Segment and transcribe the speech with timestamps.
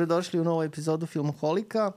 [0.00, 1.92] Dobrodošli u novu epizodu Filmoholika.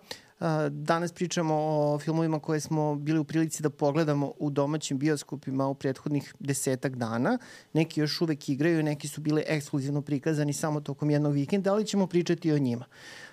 [0.70, 5.76] Danas pričamo o filmovima koje smo bili u prilici da pogledamo u domaćim bioskopima u
[5.76, 7.38] prethodnih desetak dana.
[7.74, 12.08] Neki još uvek igraju, neki su bili ekskluzivno prikazani samo tokom jednog vikenda, ali ćemo
[12.08, 12.86] pričati o njima.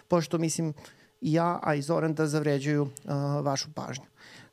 [0.08, 0.74] Pošto, mislim,
[1.20, 2.90] ja, a i Zoran da zavređuju uh,
[3.42, 4.04] vašu pažnju.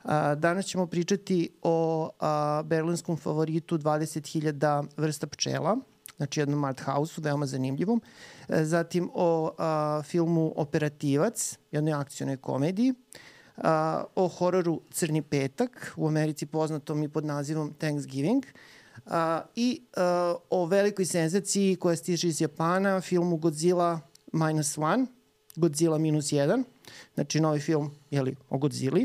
[0.04, 5.77] Uh, danas ćemo pričati o uh, berlinskom favoritu 20.000 vrsta pčela,
[6.17, 8.02] znači jednom art house-u, veoma zanimljivom.
[8.49, 12.93] E, zatim o a, filmu Operativac, jednoj akcijnoj komediji,
[13.57, 18.45] a, o hororu Crni petak, u Americi poznatom i pod nazivom Thanksgiving,
[19.05, 23.99] a, i a, o velikoj senzaciji koja stiže iz Japana, filmu Godzilla
[24.34, 25.05] Minus One,
[25.55, 26.63] Godzilla minus jedan,
[27.13, 28.99] znači novi film jeli, o Godzilla.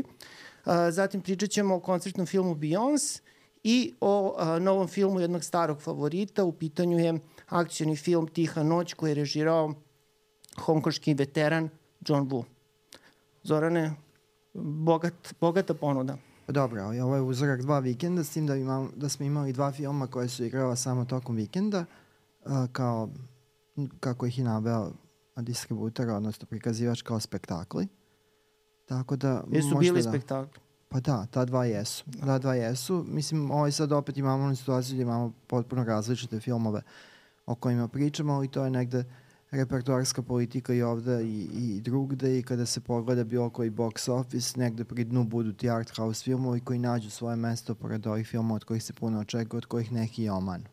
[0.65, 3.22] A, zatim pričat ćemo o koncertnom filmu Beyoncé,
[3.63, 6.43] i o a, novom filmu jednog starog favorita.
[6.43, 7.19] U pitanju je
[7.49, 9.73] akcijni film Tiha noć koji je režirao
[10.57, 11.69] hongkoški veteran
[12.07, 12.43] John Woo.
[13.43, 13.93] Zorane,
[14.53, 16.17] bogat, bogata ponuda.
[16.47, 19.71] Dobro, ali ovo je uzorak dva vikenda, s tim da, imam, da smo imali dva
[19.71, 21.85] filma koje su igrala samo tokom vikenda,
[22.45, 23.09] a, kao,
[23.99, 24.91] kako ih je naveo
[25.35, 27.87] distributor, odnosno prikazivač kao spektakli.
[28.85, 29.43] Tako da...
[29.51, 30.62] Jesu bili da, spektakli?
[30.93, 32.05] Pa da, ta dva jesu.
[32.19, 33.05] Ta dva jesu.
[33.07, 36.81] Mislim, ovaj sad opet imamo onu situaciju gdje imamo potpuno različite filmove
[37.45, 39.03] o kojima pričamo, ali to je negde
[39.51, 44.59] repertoarska politika i ovde i, i drugde i kada se pogleda bilo koji box office,
[44.59, 48.55] negde pri dnu budu ti art house filmovi koji nađu svoje mesto pored ovih filmova
[48.55, 50.65] od kojih se puno očekuje, od kojih neki i omanu.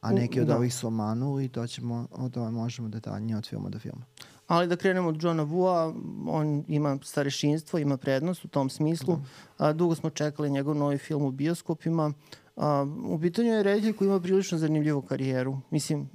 [0.00, 0.56] A neki od da.
[0.56, 4.04] ovih su omanuli i to ćemo, o tome možemo detaljnije od filma do filma.
[4.46, 5.94] Ali da krenemo od Johna Vua,
[6.26, 9.16] on ima starešinstvo, ima prednost u tom smislu.
[9.58, 9.66] Da.
[9.66, 12.12] A, dugo smo čekali njegov novi film u bioskopima.
[12.56, 15.58] A, u pitanju je reditelj koji ima prilično zanimljivu karijeru.
[15.70, 16.08] Mislim,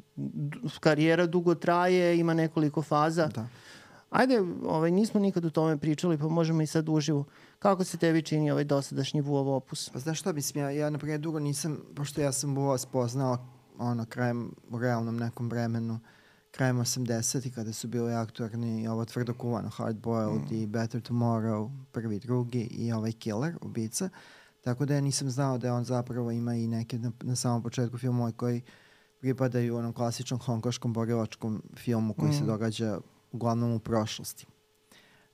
[0.80, 3.28] karijera dugo traje, ima nekoliko faza.
[3.28, 3.48] Da.
[4.10, 7.23] Ajde, ovaj, nismo nikad o tome pričali, pa možemo i sad uživo.
[7.60, 9.89] Kako se tebi čini ovaj dosadašnji Vuov opus?
[9.89, 13.38] Pa znaš šta, mislim, ja, ja naprimjer dugo nisam, pošto ja sam Vuova spoznao
[13.78, 16.00] ono, krajem, u realnom nekom vremenu,
[16.52, 17.54] krajem 80.
[17.56, 20.56] kada su bili aktuarni ovo tvrdo kuvano, Hard Boiled mm.
[20.56, 24.10] i Better Tomorrow, prvi, drugi i ovaj Killer, ubica.
[24.61, 27.98] Tako da ja nisam znao da on zapravo ima i neke na, na samom početku
[27.98, 28.61] filmova koji
[29.20, 32.34] pripadaju onom klasičnom hongkoškom borilačkom filmu koji mm.
[32.34, 33.00] se događa
[33.32, 34.45] uglavnom u prošlosti.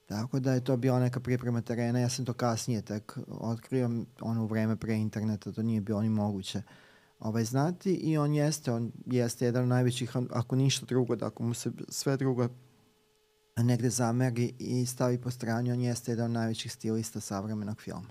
[0.06, 3.90] Tako da je to bila neka priprema terena, ja sam to kasnije tek otkrio,
[4.22, 6.58] ono u vreme pre interneta, to nije bilo ni moguće.
[6.58, 6.87] Uh,
[7.20, 11.44] ovaj, znati i on jeste, on jeste jedan od najvećih, ako ništa drugo, da ako
[11.44, 12.48] mu se sve drugo
[13.58, 18.10] negde zameri i stavi po strani, on jeste jedan od najvećih stilista savremenog filma.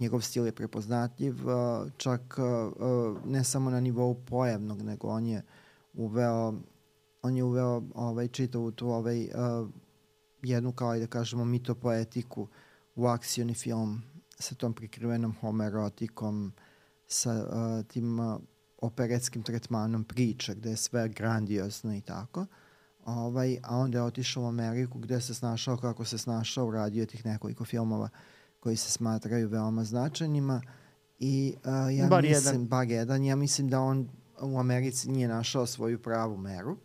[0.00, 1.34] Njegov stil je prepoznatljiv,
[1.96, 2.38] čak
[3.24, 5.42] ne samo na nivou pojavnog, nego on je
[5.94, 6.54] uveo
[7.22, 9.28] on je uveo ovaj, čitavu tu ovaj,
[10.42, 12.48] jednu, kao i da kažemo, mitopoetiku
[12.94, 14.02] u akcioni film
[14.38, 16.52] sa tom prikrivenom homerotikom,
[17.14, 18.40] sa uh, tim uh,
[18.78, 22.46] operetskim tretmanom priče gde je sve grandiozno i tako.
[23.04, 27.26] Ovaj, a onda je otišao u Ameriku gde se snašao kako se snašao, uradio tih
[27.26, 28.08] nekoliko filmova
[28.60, 30.62] koji se smatraju veoma značajnima
[31.18, 32.66] i uh, ja bar mislim, jedan.
[32.66, 34.08] bar jedan, ja mislim da on
[34.40, 36.76] u Americi nije našao svoju pravu meru.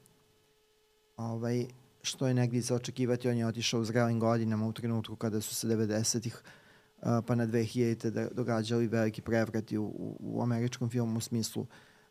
[1.17, 1.65] Ovaj,
[2.01, 5.55] što je negdje za očekivati, on je otišao u zrelim godinama u trenutku kada su
[5.55, 6.41] se 90-ih
[7.01, 8.09] pa na 2000.
[8.09, 11.67] Da događali veliki prevrati u, u, u američkom filmu u smislu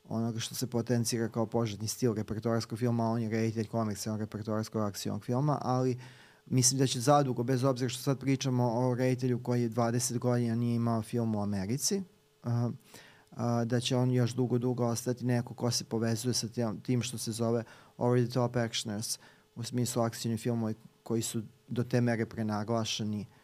[0.09, 5.25] onoga što se potencira kao požetni stil repertoarskog filma, on je reditelj komercijalnog repertoarskog akcijnog
[5.25, 5.99] filma, ali
[6.47, 10.55] mislim da će zadugo, bez obzira što sad pričamo o reditelju koji je 20 godina
[10.55, 12.03] nije imao film u Americi,
[12.45, 16.49] uh, uh, da će on još dugo, dugo ostati neko ko se povezuje sa
[16.83, 17.65] tim što se zove
[17.97, 19.19] over the top actioners,
[19.55, 23.38] u smislu akcijni filmovi koji su do te mere prenaglašeni Uh,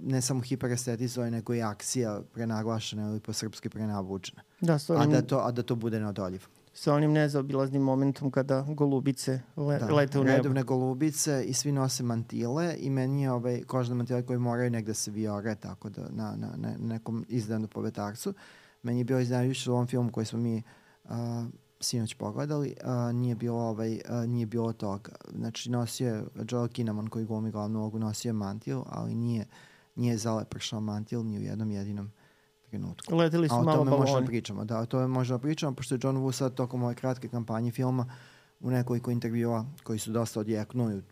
[0.00, 4.42] ne samo hiperestetizovanje, nego i akcija prenaglašena ili po srpski prenavučena.
[4.60, 6.44] Da, onim, a, da to, a da to bude neodoljivo.
[6.72, 10.36] Sa onim nezaobilaznim momentom kada golubice le, da, lete u nebo.
[10.36, 14.94] redovne golubice i svi nose mantile i meni je ovaj, kožne mantile koje moraju negde
[14.94, 18.34] se viore, tako da na, na, na nekom izdanu povetarcu.
[18.82, 20.62] Meni je bio iznenađujuće u ovom filmu koji smo mi
[21.04, 21.10] uh,
[21.80, 25.12] sinoć pogledali, a, nije bilo ovaj a, nije bilo toga.
[25.34, 29.46] Znači nosio je Joel Kinnaman koji glumi glavnu ulogu, nosio je mantil, ali nije
[29.94, 32.10] nije zalepršao mantil ni u jednom jedinom
[32.62, 33.16] trenutku.
[33.16, 33.90] Leteli su malo baloni.
[33.90, 36.54] A o tome možemo pričamo, da, o tome možemo pričamo, pošto je John Woo sad
[36.54, 38.06] tokom ove kratke kampanje filma
[38.60, 41.02] u nekoliko intervjua koji su dosta odjeknuli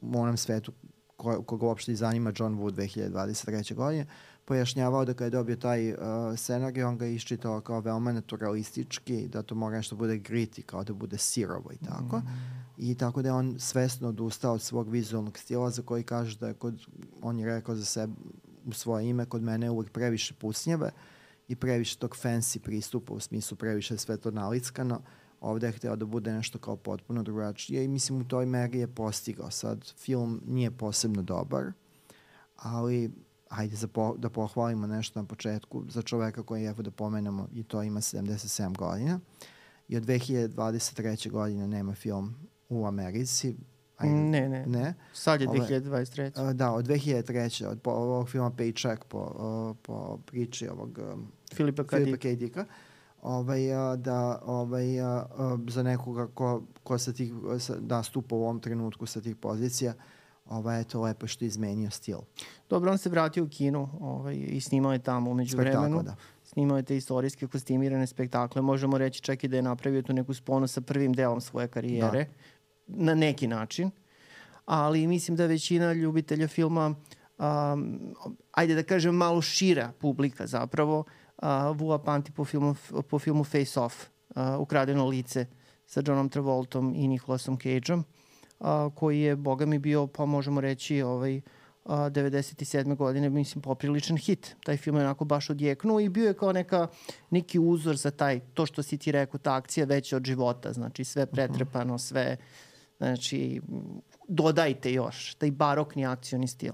[0.00, 0.72] u onom svetu
[1.16, 3.74] ko, koga uopšte zanima John Woo 2023.
[3.74, 4.06] godine,
[4.50, 5.98] pojašnjavao da kada je dobio taj uh,
[6.36, 10.82] scenarij, on ga je iščitao kao veoma naturalistički, da to mora nešto bude griti, kao
[10.84, 12.18] da bude sirovo i tako.
[12.18, 12.26] Mm.
[12.76, 16.48] I tako da je on svesno odustao od svog vizualnog stila za koji kaže da
[16.48, 16.82] je kod,
[17.22, 18.12] on je rekao za sebe
[18.66, 20.90] u svoje ime, kod mene je uvek previše pucnjave
[21.48, 25.00] i previše tog fancy pristupa, u smislu previše sve to nalickano.
[25.40, 28.94] Ovde je hteo da bude nešto kao potpuno drugačije i mislim u toj meri je
[28.94, 29.50] postigao.
[29.50, 31.72] Sad, film nije posebno dobar,
[32.56, 33.10] ali
[33.50, 37.62] ajde za po, da pohvalimo nešto na početku za čoveka koji, evo da pomenemo, i
[37.62, 39.20] to ima 77 godina
[39.88, 41.30] i od 2023.
[41.30, 42.34] godine nema film
[42.68, 43.56] u Americi.
[43.96, 44.66] Ajde, ne, ne.
[44.66, 44.94] Ne.
[45.12, 46.40] Sad je 2023.
[46.40, 47.66] Ove, da, od 2003.
[47.66, 50.98] od po, ovog filma Paycheck po, po priči ovog
[51.54, 51.98] Filipa K.
[52.34, 52.64] Dicka
[53.22, 53.60] ovaj,
[53.96, 54.86] da ovaj,
[55.68, 57.32] za nekoga ko, ko sa tih,
[57.78, 59.94] da stupa u ovom trenutku sa tih pozicija,
[60.50, 62.18] ovaj, to lepo što je izmenio stil.
[62.68, 66.02] Dobro, on se vratio u kinu ovaj, i snimao je tamo umeđu vremenu.
[66.02, 66.16] Da.
[66.44, 68.62] Snimao je te istorijske kostimirane spektakle.
[68.62, 72.24] Možemo reći čak i da je napravio tu neku sponu sa prvim delom svoje karijere.
[72.86, 73.04] Da.
[73.04, 73.90] Na neki način.
[74.66, 76.94] Ali mislim da većina ljubitelja filma
[77.38, 78.00] um,
[78.50, 81.04] ajde da kažem malo šira publika zapravo
[81.42, 82.74] uh, Vua pamti po filmu,
[83.10, 85.46] po filmu Face Off, uh, Ukradeno lice
[85.86, 88.04] sa Johnom Travoltom i Nicolasom Cageom
[88.60, 91.40] a, koji je, boga mi, bio, pa možemo reći, ovaj,
[91.84, 92.96] a, 97.
[92.96, 94.56] godine, mislim, popriličan hit.
[94.64, 96.86] Taj film je onako baš odjeknuo i bio je kao neka,
[97.30, 101.04] neki uzor za taj, to što si ti rekao, ta akcija veća od života, znači
[101.04, 101.34] sve mhm.
[101.34, 102.36] pretrepano, sve,
[102.98, 103.60] znači,
[104.28, 106.72] dodajte još, taj barokni akcioni stil.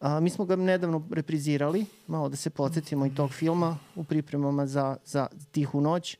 [0.00, 4.66] A, mi smo ga nedavno reprizirali, malo da se podsjetimo i tog filma u pripremama
[4.66, 6.18] za, za Tihu noć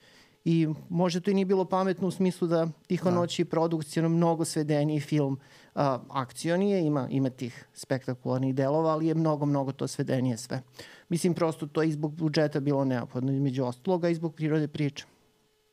[0.48, 3.16] i možda to i nije bilo pametno u smislu da Tiho da.
[3.16, 5.38] noć je produkcijno mnogo svedeniji film
[5.74, 10.62] a, akcionije, ima, ima tih spektakularnih delova, ali je mnogo, mnogo to svedenije sve.
[11.08, 15.04] Mislim, prosto to je i zbog budžeta bilo neophodno, između ostaloga i zbog prirode priče.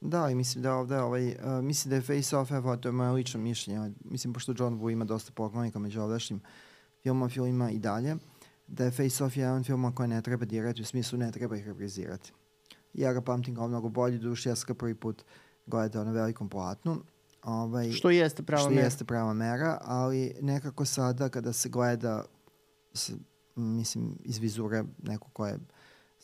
[0.02, 2.92] Da, i mislim da ovde, ovaj, uh, mislim da je Face Off, evo, to je
[2.92, 6.42] moje lično mišljenje, mislim, pošto John Woo ima dosta poklonika među ovdašnjim
[7.04, 8.16] filmom, filmima i dalje,
[8.68, 11.68] da je Face Off jedan film koji ne treba dirati, u smislu ne treba ih
[11.68, 12.34] reprizirati
[12.94, 15.24] ja ga pamtim kao mnogo bolji, duši ja sam ga prvi put
[15.66, 17.02] gledao na velikom platnu.
[17.44, 18.82] Ovaj, što jeste prava što mera.
[18.82, 22.26] jeste prava mera, ali nekako sada kada se gleda,
[22.94, 23.12] s,
[23.56, 25.60] mislim, iz vizure neko ko je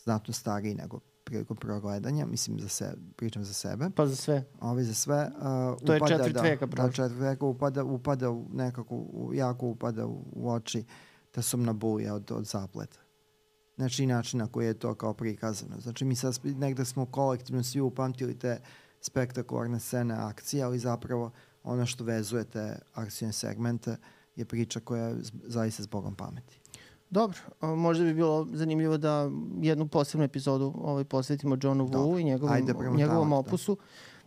[0.04, 3.89] znatno stariji nego prilikom prvog gledanja, mislim za se, pričam za sebe.
[3.95, 4.44] Pa za sve.
[4.62, 5.31] Ovi za sve.
[5.36, 5.42] Uh,
[5.86, 10.06] to upada, je četvrt da, veka, Da, četvrt veka upada, upada u nekako, jako upada
[10.06, 10.86] u, u oči
[11.31, 13.00] ta sumna buja od, od zapleta
[13.79, 15.79] znači način na koji je to kao prikazano.
[15.79, 18.61] Znači mi sad negde smo kolektivno svi upamtili te
[19.01, 21.31] spektakularne scene akcije, ali zapravo
[21.63, 23.97] ono što vezuje te akcijne segmente
[24.35, 26.59] je priča koja je zaista s Bogom pameti.
[27.09, 29.31] Dobro, možda bi bilo zanimljivo da
[29.61, 33.35] jednu posebnu epizodu ovaj, posvetimo Johnu Wu i njegovom, njegovom da.
[33.35, 33.75] opusu.
[33.75, 33.83] Da.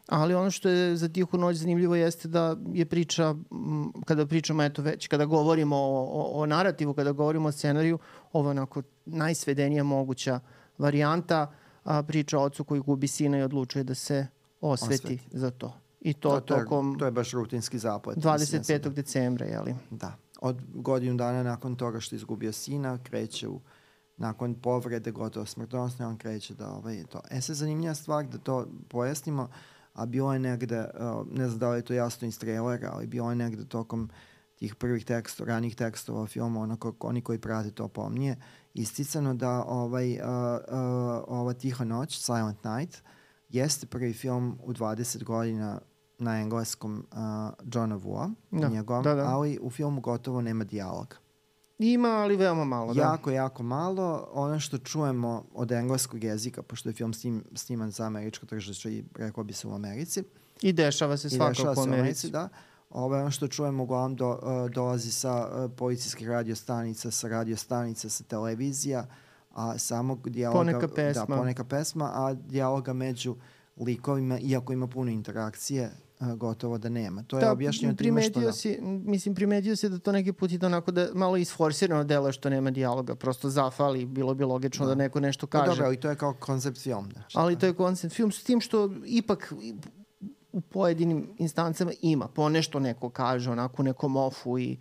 [0.08, 3.34] Ali ono što je za Tihu noć zanimljivo jeste da je priča,
[4.04, 7.98] kada pričamo, eto već, kada govorimo o, o, o narativu, kada govorimo o scenariju,
[8.32, 10.40] ovo je onako najsvedenija moguća
[10.78, 11.52] varijanta,
[11.84, 14.26] a, priča o ocu koji gubi sina i odlučuje da se
[14.60, 15.20] osveti, osveti.
[15.32, 15.74] za to.
[16.00, 16.92] I to, to, to tokom...
[16.92, 18.18] Je, to je baš rutinski zaplet.
[18.18, 18.78] 25.
[18.78, 19.74] Da, decembra, jeli?
[19.90, 20.16] Da.
[20.40, 23.60] Od godinu dana nakon toga što izgubio sina, kreće u
[24.16, 27.20] nakon povrede gotovo smrtonosne, on kreće da ovaj, to.
[27.30, 29.48] E sad zanimljiva stvar da to pojasnimo,
[29.92, 30.84] a bilo je negde,
[31.30, 34.10] ne znam da li je to jasno iz trailera, ali bilo je negde tokom
[34.62, 38.36] tih prvih tekstova, ranih tekstova filma, onako, oni koji prate to pomnije,
[38.74, 40.24] isticano da ovaj, uh, uh,
[41.26, 43.02] ova Tiha noć, Silent Night,
[43.48, 45.80] jeste prvi film u 20 godina
[46.18, 47.18] na engleskom uh,
[47.74, 49.22] Johna Woo, da, njegov, da, da.
[49.22, 51.16] ali u filmu gotovo nema dijaloga.
[51.78, 52.94] Ima, ali veoma malo.
[52.94, 53.02] Da.
[53.02, 54.28] Jako, jako malo.
[54.32, 59.04] Ono što čujemo od engleskog jezika, pošto je film snim, sniman za američko tržište i
[59.16, 60.22] rekao bi se u Americi.
[60.62, 62.30] I dešava se svakako u Americi.
[62.30, 62.48] Da.
[62.90, 68.24] Ovo ono što čujemo uglavnom do, uh, dolazi sa uh, policijskih radiostanica, sa radiostanica, sa
[68.24, 69.06] televizija,
[69.50, 70.58] a samog dijaloga...
[70.58, 71.24] Poneka da, pesma.
[71.28, 73.36] Da, poneka pesma, a dijaloga među
[73.76, 75.90] likovima, iako ima puno interakcije,
[76.36, 77.22] gotovo da nema.
[77.22, 78.52] To je da, objašnjeno time što da...
[78.52, 82.50] Si, mislim, primetio si da to neki put ide onako da malo isforsirano delo što
[82.50, 85.66] nema dijaloga, prosto zafali, bilo bi logično da, da neko nešto kaže.
[85.66, 87.08] dobro, ali to je kao koncept film.
[87.08, 89.52] Da, ali to je koncept film s tim što ipak
[90.52, 94.78] u pojedinim instancama ima, po nešto neko kaže, onako u nekom ofu i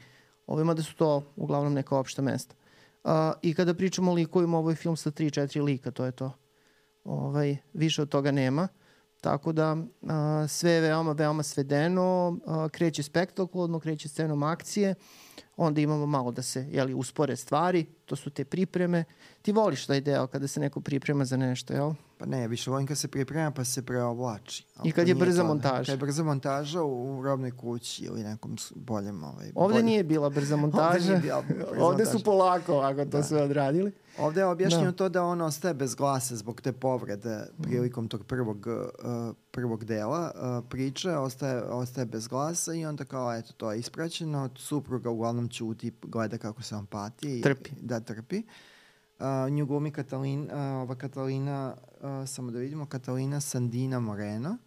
[0.47, 2.55] ovima da su to uglavnom neka opšta mesta.
[3.03, 6.31] Uh, I kada pričamo o likovima, ovo je film sa 3-4 lika, to je to.
[7.03, 8.67] Ovaj, više od toga nema.
[9.21, 14.95] Tako da a, sve je veoma, veoma svedeno, a, kreće spektakularno, kreće scenom akcije
[15.57, 19.03] onda imamo malo da se jeli, uspore stvari, to su te pripreme.
[19.41, 21.93] Ti voliš taj deo kada se neko priprema za nešto, jel?
[22.17, 24.65] Pa ne, više volim kad se priprema pa se preovlači.
[24.75, 25.47] Ali I kad je brza to, da.
[25.47, 25.77] montaža.
[25.77, 29.23] Kad je brza montaža u, u robnoj kući ili nekom boljem...
[29.23, 31.07] Ovaj, Ovde boljem- nije bila brza montaža.
[31.07, 33.91] nije bila brza Ovde su polako ako to sve odradili.
[34.17, 34.91] Ovde je objašnjeno Da.
[34.91, 40.31] to da on ostaje bez glasa zbog te povrede prilikom tog prvog, uh, prvog dela
[40.31, 45.49] uh, priče, ostaje, ostaje bez glasa i onda kao, eto, to je ispraćeno, supruga uglavnom
[45.49, 47.29] ćuti, gleda kako se on pati.
[47.29, 47.69] i- Trpi.
[47.81, 48.43] Da, trpi.
[49.19, 54.57] Uh, nju glumi Katalin, uh, ova Katalina, uh, samo da vidimo, Katalina Sandina Moreno.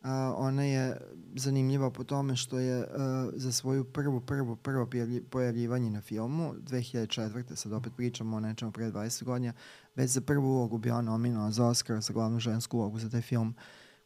[0.00, 0.96] Uh, ona je
[1.34, 2.86] zanimljiva po tome što je uh,
[3.34, 7.54] za svoju prvu, prvu, prvo pojavlji- pojavljivanje na filmu, 2004.
[7.54, 9.52] sad opet pričamo o nečemu pre 20 godina,
[9.94, 13.54] već za prvu ulogu bila nominovana za Oscar za glavnu žensku ulogu za taj film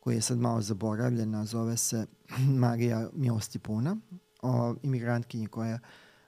[0.07, 2.07] koji je sad malo zaboravljen, a zove se
[2.63, 3.97] Marija Milosti Puna,
[4.43, 5.79] o imigrantkinji koja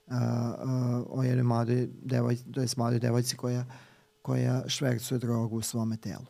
[0.07, 3.65] uh, uh, o jednoj mladoj devojci, to je mladoj devojci koja,
[4.23, 6.25] koja švercuje drogu u svome telu.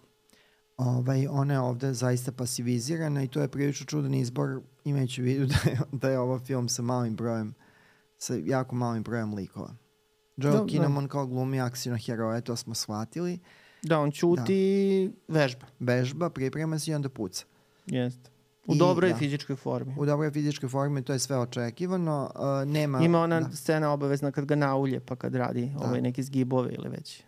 [0.76, 5.70] Ovaj, ona je ovde zaista pasivizirana i to je prilično čudan izbor imajući vidu da
[5.70, 7.54] je, da je ovo film sa malim brojem,
[8.18, 9.74] sa jako malim brojem likova.
[10.36, 10.70] Joel Da, da, da.
[10.70, 13.38] Kinnaman kao glumi akcijno heroje, to smo shvatili.
[13.82, 15.66] Da, on ćuti i vežba.
[15.80, 17.44] Vežba, priprema se i onda puca.
[17.86, 18.30] Jeste.
[18.66, 19.16] U I, dobroj da.
[19.16, 19.94] fizičkoj formi.
[19.98, 22.30] U dobroj fizičkoj formi to je sve očekivano.
[22.34, 25.86] Uh, nema, Ima ona da, scena obavezna kad ga naulje, pa kad radi Da.
[25.86, 27.22] ovaj neki zgibove ili već.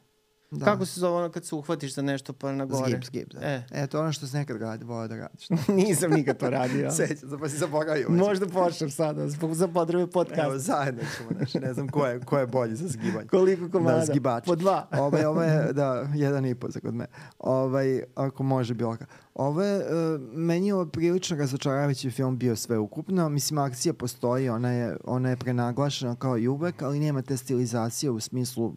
[0.50, 0.64] Da.
[0.64, 2.90] Kako se zove ono kad se uhvatiš za nešto pa na gore?
[2.90, 3.40] Zgib, zgib, da.
[3.40, 3.62] E.
[3.70, 3.86] E.
[3.86, 5.48] to ono što se nekad radi, volao da radiš.
[5.86, 6.90] Nisam nikad to radio.
[6.96, 8.08] Sećam se, pa si zaboravio.
[8.10, 10.58] Možda počnem sada, za potrebe Evo, podcasta.
[10.58, 13.26] zajedno ćemo, znači, ne znam ko je, ko je bolji za zgibanje.
[13.26, 13.98] Koliko komada?
[13.98, 14.44] Da, zgibač.
[14.46, 14.88] Po dva.
[15.04, 17.06] Ovaj, ovo je, da, jedan i po za kod me.
[17.38, 19.06] Ovaj, ako može bilo ka.
[19.34, 23.28] Ovo je, uh, meni je ovo prilično razočaravajući film bio sve ukupno.
[23.28, 28.10] Mislim, akcija postoji, ona je, ona je prenaglašena kao i uvek, ali nema te stilizacije
[28.10, 28.74] u smislu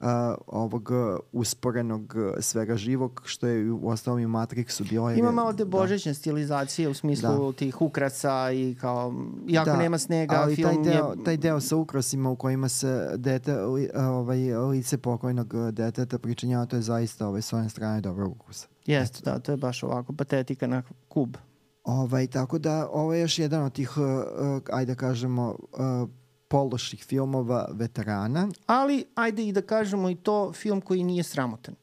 [0.00, 0.06] uh,
[0.46, 0.90] ovog
[1.32, 5.10] usporenog svega živog, što je u ostalom i u Matrixu bilo.
[5.10, 5.70] jer Ima malo te da.
[5.70, 9.14] božićne stilizacije u smislu tih ukrasa i kao,
[9.48, 11.24] iako Da, nema snega, ali film taj deo, je...
[11.24, 16.76] taj deo sa ukrasima u kojima se dete, li, ovaj, lice pokojnog deteta pričinjava, to
[16.76, 18.68] je zaista ovaj, s one strane dobrog ukusa.
[18.86, 21.36] Jeste, da, to je baš ovako patetika na kub.
[21.84, 26.08] Ovaj, tako da ovo je još jedan od tih, uh, uh, ajde da kažemo, uh,
[26.48, 28.48] pološih filmova veterana.
[28.66, 31.74] Ali, ajde i da kažemo i to, film koji nije sramotan.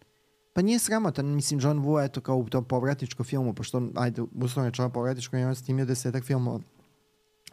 [0.53, 4.67] Pa nije sramotan, mislim, John Woo, eto, kao u tom povratničkom filmu, pošto, ajde, uslovno
[4.67, 6.59] je član povratničko, i on je snimio desetak filmova,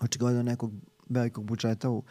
[0.01, 0.73] očigledno nekog
[1.09, 2.03] velikog budžeta u,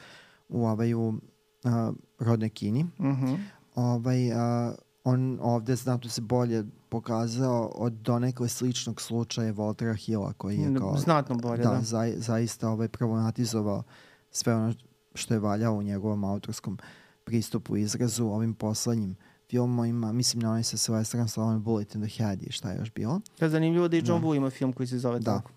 [0.50, 2.84] u, ovaj, u uh, rodnoj kini.
[3.00, 3.34] Mhm.
[3.76, 10.58] Ovaj, a, on ovde znatno se bolje pokazao od donekle sličnog slučaja Voltera Hilla koji
[10.58, 10.98] je kao...
[10.98, 11.82] Znatno bolje, da, da.
[11.82, 13.84] za, zaista ovaj problematizovao
[14.32, 14.74] sve ono
[15.18, 16.78] što je valjao u njegovom autorskom
[17.24, 19.16] pristupu i izrazu ovim poslednjim
[19.50, 22.94] filmovima, mislim na onaj sa Sylvesterom Stallone Bullet in the Head i šta je još
[22.94, 23.22] bilo.
[23.40, 24.28] Je zanimljivo da i John Da.
[24.28, 25.36] Woo ima film koji se zove Da.
[25.36, 25.52] tako.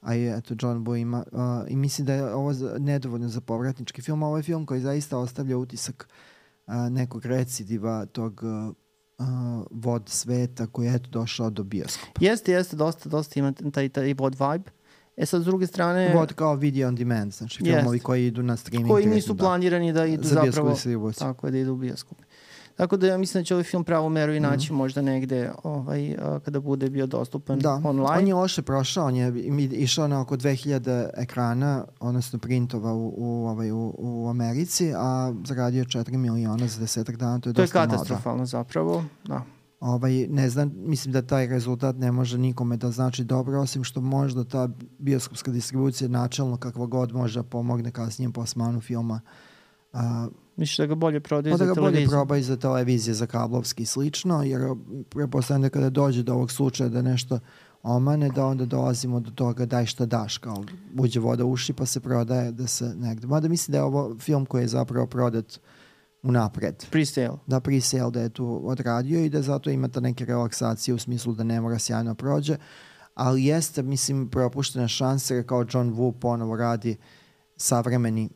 [0.00, 4.02] A i eto, John Woo ima, uh, i mislim da je ovo nedovoljno za povratnički
[4.02, 6.08] film, ovo je film koji zaista ostavlja utisak
[6.66, 8.74] uh, nekog recidiva tog uh,
[9.18, 12.20] uh, vod sveta koji je eto došao do bioskopa.
[12.20, 14.70] Jeste, jeste, dosta, dosta ima taj, taj vod vibe.
[15.16, 17.76] E sad, s druge strane, Vod kao video on demand, znači Jest.
[17.78, 18.90] filmovi koji idu na streaming.
[18.90, 19.44] koji nisu da.
[19.44, 20.70] planirani da idu za zapravo...
[20.70, 21.18] distribuciju.
[21.26, 22.18] Tako je, da idu u bioskop.
[22.76, 26.16] Tako da ja mislim da će ovaj film pravo meru i naći možda negde ovaj,
[26.22, 28.18] a, kada bude bio dostupan Da, online.
[28.18, 29.32] on je loše prošao, on je
[29.72, 35.84] išao na oko 2000 ekrana, odnosno printova u, u, ovaj, u, u Americi, a zaradio
[35.84, 37.86] 4 miliona za desetak dana, to je to je dosta malo.
[37.86, 37.92] da.
[37.92, 39.04] katastrofalno zapravo.
[39.24, 39.42] Da.
[39.80, 44.00] Ovaj, ne znam, mislim da taj rezultat ne može nikome da znači dobro, osim što
[44.00, 44.68] možda ta
[44.98, 49.20] bioskopska distribucija načelno kakva god može da pomogne kasnijem plasmanu filma.
[49.92, 52.10] A, Misliš da ga bolje prodaju pa da za ga bolje televiziju?
[52.10, 54.60] probaju za televizije, za kablovski i slično, jer
[55.08, 57.38] prepostavljam da kada dođe do ovog slučaja da nešto
[57.82, 60.64] omane, da onda dolazimo do toga daj šta daš, kao
[60.98, 63.26] uđe voda uši pa se prodaje da se negde.
[63.26, 65.60] Mada mislim da je ovo film koji je zapravo prodat
[66.22, 67.38] unapred Pre-sale.
[67.46, 71.44] da pre-sale da je tu odradio i da zato imate neke relaksacije u smislu da
[71.44, 72.56] ne mora sjajno prođe,
[73.14, 76.96] ali jeste, mislim, propuštena šansa jer kao John Woo ponovo radi
[77.56, 78.28] savremeni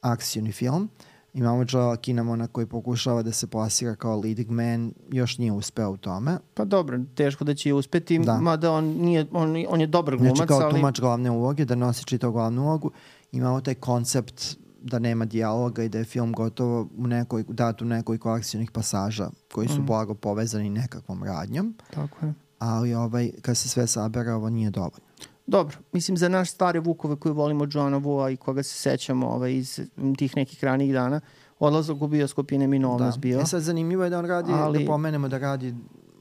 [0.00, 0.88] akcioni film.
[1.34, 5.96] Imamo Joela Kinamona koji pokušava da se plasira kao leading man, još nije uspeo u
[5.96, 6.38] tome.
[6.54, 8.40] Pa dobro, teško da će uspeti, Da.
[8.40, 10.74] mada on, nije, on, on je dobar glumac, Znači kao ali...
[10.74, 12.90] tumač glavne uloge, da nosi čitav glavnu ulogu.
[13.32, 14.56] Imamo taj koncept
[14.86, 19.30] da nema dijaloga i da je film gotovo u nekoj, dat u nekoliko akcijnih pasaža
[19.52, 19.86] koji su Mm.
[19.86, 21.74] blago povezani nekakvom radnjom.
[21.90, 22.34] Tako je.
[22.58, 25.06] ali ovaj, kad se sve sabere, ovo nije dovoljno.
[25.46, 29.52] Dobro, mislim za naš stare Vukove koji volimo Johna Vua i koga se sećamo ovaj,
[29.52, 29.80] iz
[30.18, 31.20] tih nekih ranijih dana,
[31.58, 33.20] odlazak u bioskop je neminovnost da.
[33.20, 33.40] bio.
[33.40, 35.74] E sad zanimljivo je da on radi, Ali- da pomenemo da radi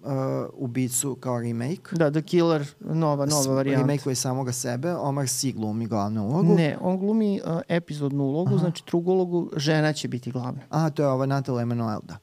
[0.05, 1.81] uh, ubicu kao remake.
[1.91, 3.87] Da, The Killer, nova, nova varijanta.
[3.87, 6.55] Remake je samoga sebe, Omar Sy glumi glavnu ulogu.
[6.55, 8.57] Ne, on glumi uh, epizodnu ulogu, Aha.
[8.57, 10.61] znači drugu ulogu, žena će biti glavna.
[10.69, 12.17] A, to je ova Natalie Emanuel, da.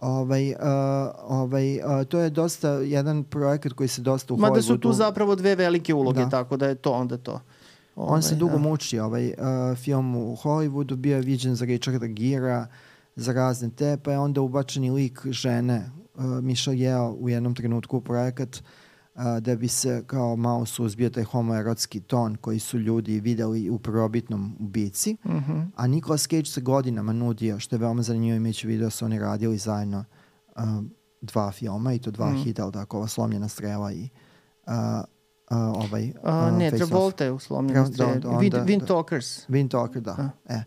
[0.00, 0.56] Ovaj, uh,
[1.28, 4.62] ovaj, uh, to je dosta jedan projekat koji se dosta u Hollywoodu...
[4.62, 6.28] su tu zapravo dve velike uloge, Da.
[6.30, 7.40] tako da je to onda to.
[7.96, 8.58] On se Ovaj, dugo da.
[8.58, 12.66] muči, ovaj uh, film u Hollywoodu bio je viđen za Richarda Gira,
[13.16, 17.54] za razne te, pa je onda ubačen i lik žene uh, Michelle Yeoh u jednom
[17.54, 18.62] trenutku u projekat
[19.14, 23.78] uh, da bi se kao malo suzbio taj homoerotski ton koji su ljudi videli u
[23.78, 25.16] prvobitnom ubici.
[25.26, 25.60] Mhm.
[25.76, 29.18] A Nicolas Cage se godinama nudio, što je veoma zanimljivo imajući video da su oni
[29.18, 30.04] radili zajedno
[30.56, 30.62] uh,
[31.20, 32.36] dva filma i to dva Mhm.
[32.36, 32.38] mm.
[32.38, 34.08] hita, ali tako, ova slomljena strela i
[34.66, 34.72] uh,
[35.50, 36.70] uh, ovaj A, uh, ne.
[36.70, 38.14] Travolta je uslomljena Da, strelja.
[38.14, 38.86] da, Wind, Wind da.
[38.86, 39.48] Talkers.
[39.48, 40.12] Wind Talker, da.
[40.14, 40.30] Da.
[40.46, 40.62] E.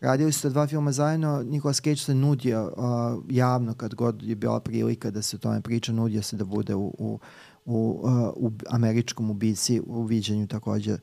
[0.00, 2.82] Radili su dva filma zajedno, Nicolas Cage se nudio uh,
[3.30, 6.74] javno kad god je bila prilika da se o tome priča, nudio se da bude
[6.74, 7.18] u, u,
[7.64, 10.98] u, uh, u američkom ubici u viđenju takođe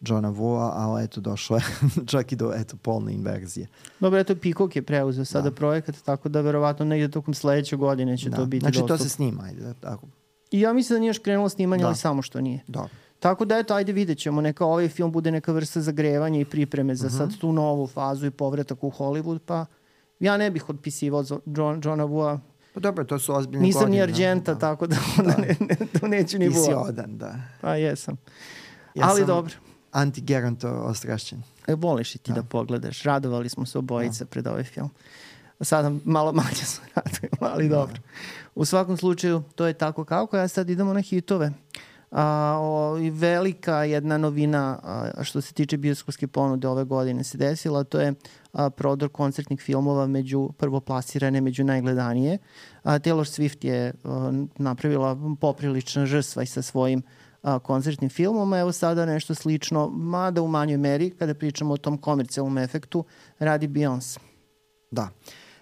[0.00, 1.62] Johna Vua, ali eto došlo je
[2.06, 3.66] čak i do eto polne inverzije.
[4.00, 5.56] Dobro, eto Peacock je preuzeo sada Da.
[5.56, 8.36] projekat, tako da verovatno negde tokom sledeće godine će Da.
[8.36, 9.04] to biti znači to dostupno.
[9.04, 10.06] se snima, ajde, da, tako.
[10.50, 11.86] I ja mislim da nije još krenulo snimanje, Da.
[11.86, 12.60] ali samo što nije.
[12.66, 12.90] Dobro.
[13.20, 14.40] Tako da eto, ajde vidjet ćemo.
[14.40, 17.16] Neka ovaj film bude neka vrsta zagrevanja i pripreme za Mhm.
[17.16, 19.66] sad tu novu fazu i povratak u Hollywood, pa
[20.20, 22.40] ja ne bih otpisivao John, Johna Vua.
[22.74, 23.96] Pa dobro, to su ozbiljne Nisam godine.
[23.96, 24.60] ni Argenta, da.
[24.60, 26.82] tako da onda ne, ne, to neću ni Ti si Vua.
[26.82, 27.34] odan, da.
[27.60, 28.16] Pa jesam.
[28.94, 29.54] Ja ali sam dobro.
[29.92, 31.42] Anti-geronto ostrašćen.
[31.66, 32.34] E, voliš i ti da.
[32.34, 32.42] Da.
[32.42, 33.02] pogledaš.
[33.02, 34.90] Radovali smo se obojice pred ovaj film.
[35.60, 37.96] Sada malo manje se radujemo, ali dobro.
[38.54, 40.36] U svakom slučaju, to je tako kako.
[40.36, 41.52] Ja sad idemo na hitove.
[42.10, 47.38] A, o, i velika jedna novina a, što se tiče bioskopske ponude ove godine se
[47.38, 48.14] desila, to je
[48.52, 52.38] a, prodor koncertnih filmova među prvoplasirane, među najgledanije.
[52.82, 57.02] A, Taylor Swift je a, napravila poprilična žrtva i sa svojim
[57.42, 61.98] a, koncertnim filmom, evo sada nešto slično, mada u manjoj meri, kada pričamo o tom
[61.98, 63.04] komercijalnom efektu,
[63.38, 64.18] radi Beyoncé.
[64.90, 65.08] Da.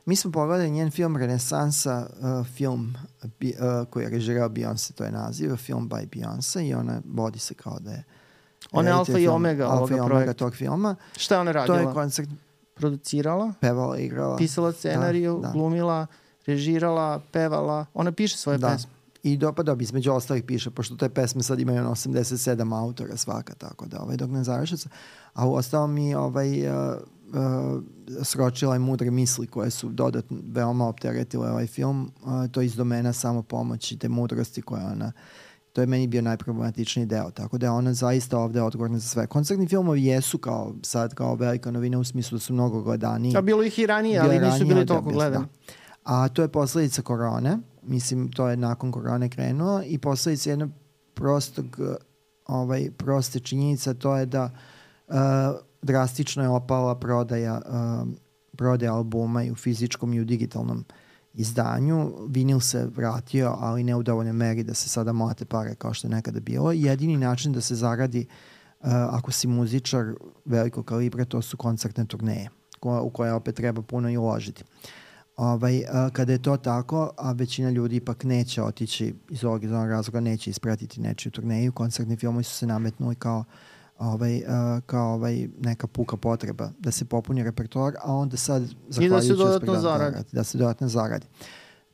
[0.09, 2.07] Mi smo pogledali njen film Renesansa,
[2.40, 2.94] uh, film
[3.40, 7.38] bi, uh, koji je režirao Beyoncé, to je naziv, film by Beyoncé i ona vodi
[7.38, 8.05] se kao da je
[8.73, 10.33] Ona je alfa i omega alfa ovoga i omega projekta.
[10.35, 10.97] tog filma.
[11.16, 11.79] Šta je ona To radila?
[11.81, 12.29] je koncert,
[12.75, 14.37] Producirala, pevala, igrala.
[14.37, 15.53] pisala scenariju, da, da.
[15.53, 16.07] glumila,
[16.47, 17.87] režirala, pevala.
[17.94, 18.68] Ona piše svoje Da.
[18.68, 18.90] pesme.
[19.23, 23.55] I dopada bi između ostalih piše, pošto te pesme sad imaju ono 87 autora svaka,
[23.55, 24.88] tako da ovaj, dok ne završi se.
[25.35, 26.94] A u ostalom mi ovaj, uh,
[27.29, 27.83] uh,
[28.23, 32.12] sročila je mudre misli koje su dodatno veoma opteretile ovaj film.
[32.23, 35.12] Uh, to je iz domena samo pomoći, te mudrosti koje ona
[35.79, 39.27] to je meni bio najproblematičniji deo, tako da je ona zaista ovde odgovorna za sve.
[39.27, 43.37] Koncertni filmovi jesu kao sad kao velika novina u smislu da su mnogo gledaniji.
[43.37, 45.45] A bilo ih i ranije, ali nisu bili toliko da, gledani.
[45.45, 45.73] Da.
[46.05, 47.59] A to je posledica korone.
[47.83, 50.71] Mislim, to je nakon korone krenuo i posledica jednog
[51.14, 51.87] prostog, uh,
[52.47, 54.51] ovaj, proste činjenica, to je da
[55.09, 55.14] uh,
[55.83, 58.09] drastično je opala prodaja, uh,
[58.57, 60.85] prodaja albuma i u fizičkom i u digitalnom
[61.35, 62.12] izdanju.
[62.29, 66.07] Vinil se vratio, ali ne u dovoljnoj meri da se sada mlate pare kao što
[66.07, 66.73] je nekada bilo.
[66.73, 68.27] Jedini način da se zaradi
[68.81, 70.14] uh, ako si muzičar
[70.45, 72.49] velikog kalibra, to su koncertne turneje
[72.81, 74.64] ko, u koje opet treba puno i uložiti.
[75.37, 80.21] Ovaj, a, kada je to tako, a većina ljudi ipak neće otići iz ovog razloga,
[80.21, 83.45] neće ispratiti nečiju turneju, koncertni filmovi su se nametnuli kao
[83.98, 89.28] ovaj, a, kao ovaj neka puka potreba da se popuni repertoar, a onda sad zahvaljujući
[89.28, 90.16] dodatno uspeh, zaradi.
[90.32, 91.26] Da se dodatno zaradi.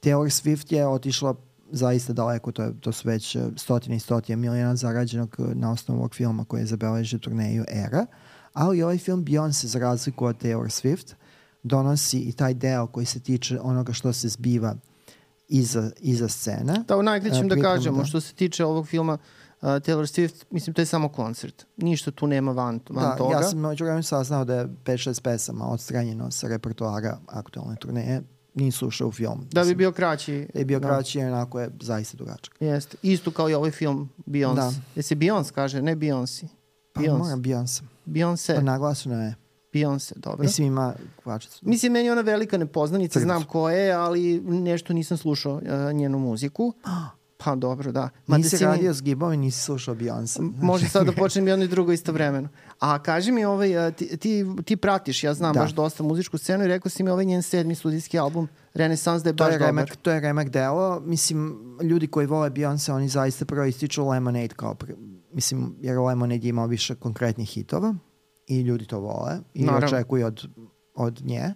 [0.02, 1.34] Taylor Swift je otišla
[1.70, 5.72] zaista daleko, to, je, to su već e, stotine i stotine milijana zarađenog e, na
[5.72, 8.06] osnovu ovog filma koji je zabeležio turneju Era,
[8.52, 11.14] ali ovaj film Beyoncé za razliku od Taylor Swift
[11.62, 14.74] donosi i taj deo koji se tiče onoga što se zbiva
[15.48, 16.84] iza, iza scene.
[16.88, 18.04] Da, u E, da kažemo, da.
[18.04, 19.20] što se tiče ovog filma uh,
[19.64, 21.66] Taylor Swift, mislim, to je samo koncert.
[21.76, 23.32] Ništa tu nema van, van Da, toga.
[23.32, 28.22] ja sam među vremenu saznao da je 5-6 pesama odstranjeno sa repertoara aktualne turneje,
[28.54, 29.46] nisu ušle u film.
[29.52, 30.48] Da bi bio kraći.
[30.52, 30.88] da je bio da.
[30.88, 32.56] kraći, onako je zaista dugačak.
[32.60, 32.96] Jeste.
[33.02, 34.54] Isto kao i ovaj film Beyoncé.
[34.54, 34.72] Da.
[34.94, 35.02] Da.
[35.02, 36.46] se Beyoncé kaže, ne Beyoncé.
[36.92, 37.18] Pa Beyoncé.
[37.18, 37.82] moram Beyoncé.
[38.06, 38.54] Beyoncé.
[38.54, 39.34] Pa naglašeno je.
[39.72, 40.42] Beyoncé, dobro.
[40.42, 41.58] Mislim ima kvačicu.
[41.62, 43.26] Mislim, meni je ona velika nepoznanica, Crnicu.
[43.26, 46.72] znam ko je, ali nešto nisam slušao uh, njenu muziku.
[47.36, 48.08] Pa dobro, da.
[48.26, 50.52] Ma Nisi si mi- radio s gibom i nisi slušao Beyoncé.
[50.56, 52.48] Može sad da počnem jedno i drugo istovremeno.
[52.80, 55.60] A kaži mi, ovaj, a, ti, ti, ti pratiš, ja znam Da.
[55.60, 59.28] baš dosta muzičku scenu i rekao si mi ovaj njen sedmi studijski album Renesans da
[59.28, 59.66] je To baš je, dobar.
[59.66, 61.00] remek, to je remek delo.
[61.00, 64.92] Mislim, ljudi koji vole Beyoncé, oni zaista prvo ističu Lemonade kao pr
[65.32, 67.94] mislim, jer Lemonade je imao više konkretnih hitova
[68.46, 69.86] i ljudi to vole i Naravno.
[69.88, 70.48] očekuju od,
[70.94, 71.54] od nje.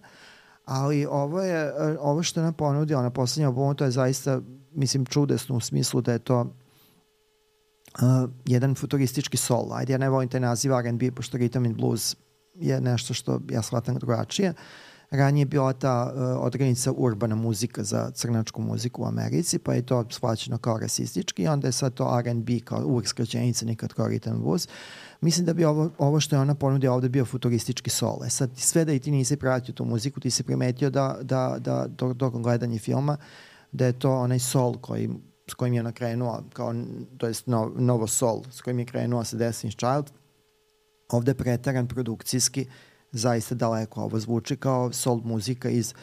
[0.65, 4.41] Ali ovo je, e, ovo što je ona ponudila na poslednjem albumu, to je zaista,
[4.71, 9.73] mislim, čudesno u smislu da je to uh, jedan futuristički sol.
[9.73, 12.15] Ajde, ja ne volim taj naziv R&B, pošto rhythm and blues
[12.55, 14.53] je nešto što ja shvatam drugačije.
[15.11, 19.85] Ranije je bila ta uh, odrednica urbana muzika za crnačku muziku u Americi, pa je
[19.85, 24.41] to shvaćeno kao rasistički onda je sad to R&B kao uvek skraćenica, nikad kao and
[24.41, 24.67] blues.
[25.21, 28.23] Mislim da bi ovo, ovo što je ona ponudila ovde bio futuristički sol.
[28.25, 31.55] E sad, sve da i ti nisi pratio tu muziku, ti si primetio da, da,
[31.59, 33.17] da dok, dok gledanje filma,
[33.71, 35.09] da je to onaj sol koji
[35.49, 36.73] s kojim je ona krenula, kao,
[37.17, 40.11] to jest no, novo sol, s kojim je krenula sa Destiny's Child,
[41.09, 42.65] ovde pretaran produkcijski,
[43.11, 44.01] zaista daleko.
[44.01, 45.93] Ovo zvuči kao soul muzika iz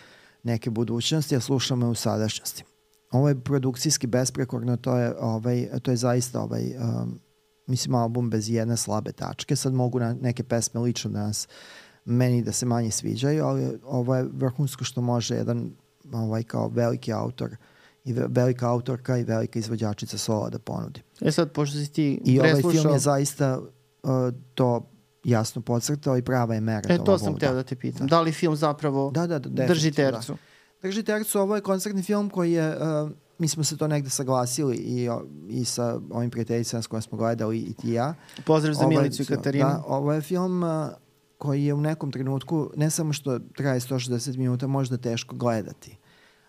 [0.43, 2.65] neke budućnosti, a slušamo je u sadašnjosti.
[3.11, 7.21] Ovo je produkcijski besprekorno, to je, ovaj, to je zaista ovaj, um,
[7.67, 9.57] mislim, album bez jedne slabe tačke.
[9.57, 11.49] Sad mogu na neke pesme lično da nas
[12.05, 15.71] meni da se manje sviđaju, ali ovo je vrhunsko što može jedan
[16.13, 17.57] ovaj, kao veliki autor
[18.05, 21.03] i ve- velika autorka i velika izvođačica sola da ponudi.
[21.21, 22.83] E sad, pošto si ti I ovaj preslušao...
[22.83, 24.11] film je zaista uh,
[24.55, 24.91] to
[25.25, 26.83] jasno podcrtao i prava je mera.
[26.89, 27.39] E, to sam albuma.
[27.39, 28.07] teo da te pitam.
[28.07, 30.33] Da li film zapravo Da, da, da, drži definitivno, tercu?
[30.33, 30.39] Da.
[30.83, 34.77] Drži tercu, ovo je koncertni film koji je, uh, mi smo se to negde saglasili
[34.77, 35.09] i,
[35.49, 38.15] i sa ovim prijateljicama s kojima smo gledali i ti i ja.
[38.45, 39.65] Pozdrav za Ovo je- Milicu i Katarinu.
[39.65, 40.69] Da, ovo je film uh,
[41.39, 45.97] koji je u nekom trenutku, ne samo što traje 160 minuta, možda teško gledati.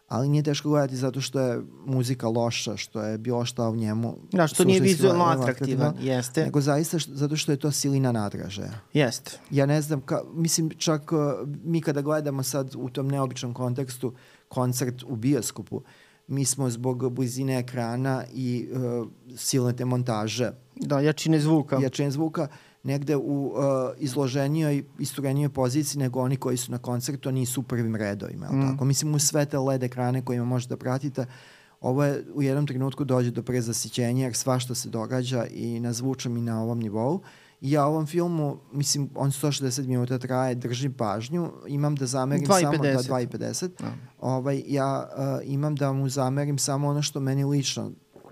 [0.07, 4.17] Ali nije teško gledati zato što je muzika loša, što je bilo šta u njemu.
[4.31, 6.15] Da, što nije vizualno atraktivno, atraktivan.
[6.15, 6.43] Jeste.
[6.43, 8.79] Nego zaista što, zato što je to silina nadražaja.
[8.93, 9.39] Jeste.
[9.51, 11.19] Ja ne znam, ka, mislim čak uh,
[11.63, 14.13] mi kada gledamo sad u tom neobičnom kontekstu
[14.47, 15.81] koncert u bioskopu,
[16.27, 21.79] mi smo zbog blizine ekrana i uh, silne te montaže Da, jačine zvuka.
[21.81, 22.47] jačine zvuka
[22.87, 23.53] negde u uh,
[23.97, 28.47] izloženijoj, isturenijoj poziciji nego oni koji su na koncertu, a nisu u prvim redovima.
[28.51, 28.61] Mm.
[28.61, 28.85] Tako?
[28.85, 31.25] Mislim, u sve te LED ekrane kojima možete da pratite,
[31.81, 36.37] ovo je u jednom trenutku dođe do prezasićenja jer svašta se događa i na zvučnom
[36.37, 37.21] i na ovom nivou.
[37.61, 42.59] I ja ovom filmu, mislim, on 160 minuta traje, držim pažnju, imam da zamerim Dva
[42.59, 42.77] i samo...
[42.77, 43.09] Da, 50.
[43.09, 43.69] 2,50.
[43.79, 43.91] Da.
[44.19, 47.91] Ovaj, ja uh, imam da mu zamerim samo ono što meni lično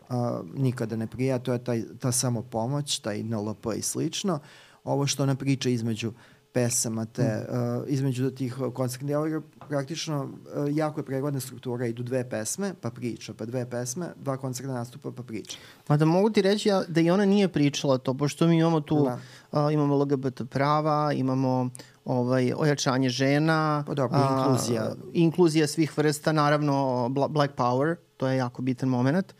[0.09, 0.15] uh,
[0.53, 4.39] nikada ne prija, to je taj, ta samopomoć, taj NLP i slično.
[4.83, 6.13] Ovo što ona priča između
[6.51, 7.55] pesama, te, uh,
[7.87, 10.29] između tih uh, koncertnih dialoga, praktično uh,
[10.69, 15.11] jako je pregodna struktura, idu dve pesme, pa priča, pa dve pesme, dva koncertna nastupa,
[15.11, 15.57] pa priča.
[15.89, 18.81] Ma da mogu ti reći ja, da i ona nije pričala to, pošto mi imamo
[18.81, 19.19] tu, Da.
[19.53, 21.69] a, imamo LGBT prava, imamo
[22.05, 23.83] ovaj, ojačanje žena.
[23.87, 24.93] Pa dobro, a, inkluzija.
[25.13, 26.73] Inkluzija svih vrsta, naravno
[27.09, 29.33] bla- Black Power, to je jako bitan moment.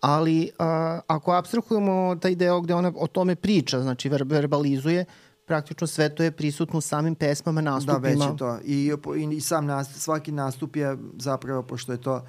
[0.00, 5.04] Ali a, ako abstrahujemo taj deo gde ona o tome priča, znači ver, verbalizuje,
[5.44, 7.98] praktično sve to je prisutno u samim pesmama, Da, nastupima.
[7.98, 8.58] već je to.
[8.64, 12.24] I, i, i sam nastup, svaki nastup je zapravo, pošto je to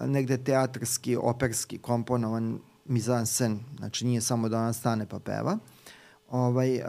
[0.00, 5.58] negde teatrski, operski komponovan mizansen, znači nije samo da ona stane pa peva,
[6.30, 6.82] ovaj, uh,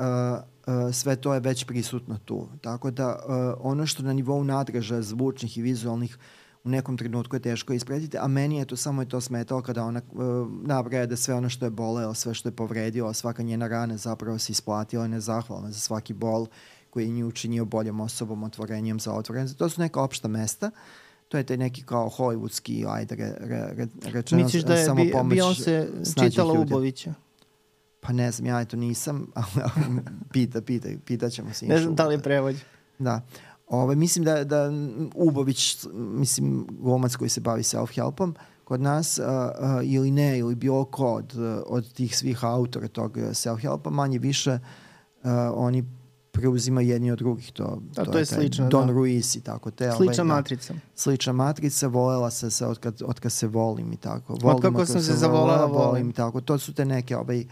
[0.68, 2.48] uh, sve to je već prisutno tu.
[2.62, 6.18] Tako da uh, ono što na nivou nadražaja zvučnih i vizualnih
[6.64, 9.84] u nekom trenutku je teško ispratiti, a meni je to samo je to smetalo kada
[9.84, 10.22] ona uh,
[10.64, 14.38] nabraja da sve ono što je bolelo, sve što je povredilo, svaka njena rana zapravo
[14.38, 16.48] se isplatila i nezahvalna za svaki bol
[16.90, 19.54] koji je nju učinio boljom osobom, otvorenjem za otvoren.
[19.54, 20.72] To su neka opšta mesta,
[21.28, 25.04] to je taj neki kao hollywoodski, ajde, re, re, re, rečeno, Misliš da je samo
[25.04, 25.40] Bi- pomoć
[26.04, 26.74] snađih čitala ljudi.
[26.74, 27.14] Ubovića?
[28.00, 29.28] Pa ne znam, ja to nisam,
[29.76, 30.00] ali
[30.32, 31.66] pita, pita, pitaćemo se.
[31.66, 32.56] Ne znam da li je prevođ.
[33.00, 33.22] Da.
[33.72, 34.72] Ove, mislim da, da
[35.16, 40.86] Ubović, mislim, glumac koji se bavi self-helpom, kod nas uh, uh, ili ne, ili bilo
[40.86, 41.34] ko od,
[41.68, 44.52] od tih svih autora tog self-helpa, manje više
[45.24, 45.84] uh, oni
[46.32, 47.52] preuzimaju jedni od drugih.
[47.52, 48.94] To, Da, to je taj slično, Don da.
[48.94, 49.72] Ruiz i tako.
[49.72, 50.74] Te, Slična ovaj, matrica.
[50.74, 54.34] Da, slična matrica, volela se se od kad, od kad se volim i tako.
[54.34, 56.10] Od Volim kako kad sam se zavolela, volim.
[56.10, 56.42] i tako.
[56.42, 57.46] To su te neke, ovaj,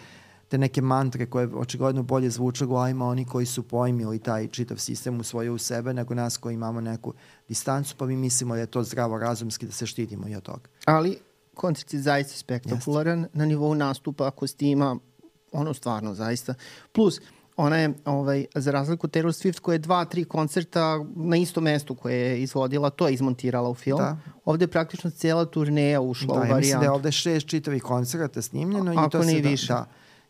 [0.49, 5.19] te neke mantre koje očigledno bolje zvuče glavima oni koji su pojmili taj čitav sistem
[5.19, 7.13] u svoje u sebe nego nas koji imamo neku
[7.47, 10.69] distancu pa mi mislimo da je to zdravo razumski da se štitimo i od toga.
[10.85, 11.17] Ali
[11.53, 14.97] koncert je zaista spektakularan na nivou nastupa, kostima,
[15.51, 16.53] ono stvarno zaista.
[16.91, 17.21] Plus,
[17.57, 21.95] ona je, ovaj, za razliku Taylor Swift, koja je dva, tri koncerta na istom mestu
[21.95, 23.97] koje je izvodila, to je izmontirala u film.
[23.97, 24.17] Da.
[24.45, 26.95] Ovde je praktično cijela turneja ušla Da, u ja mislim da je varijantu.
[26.95, 28.91] ovde šest čitavih koncerta snimljeno.
[28.91, 29.73] Ako i to ne se i da, više.
[29.73, 29.85] Da,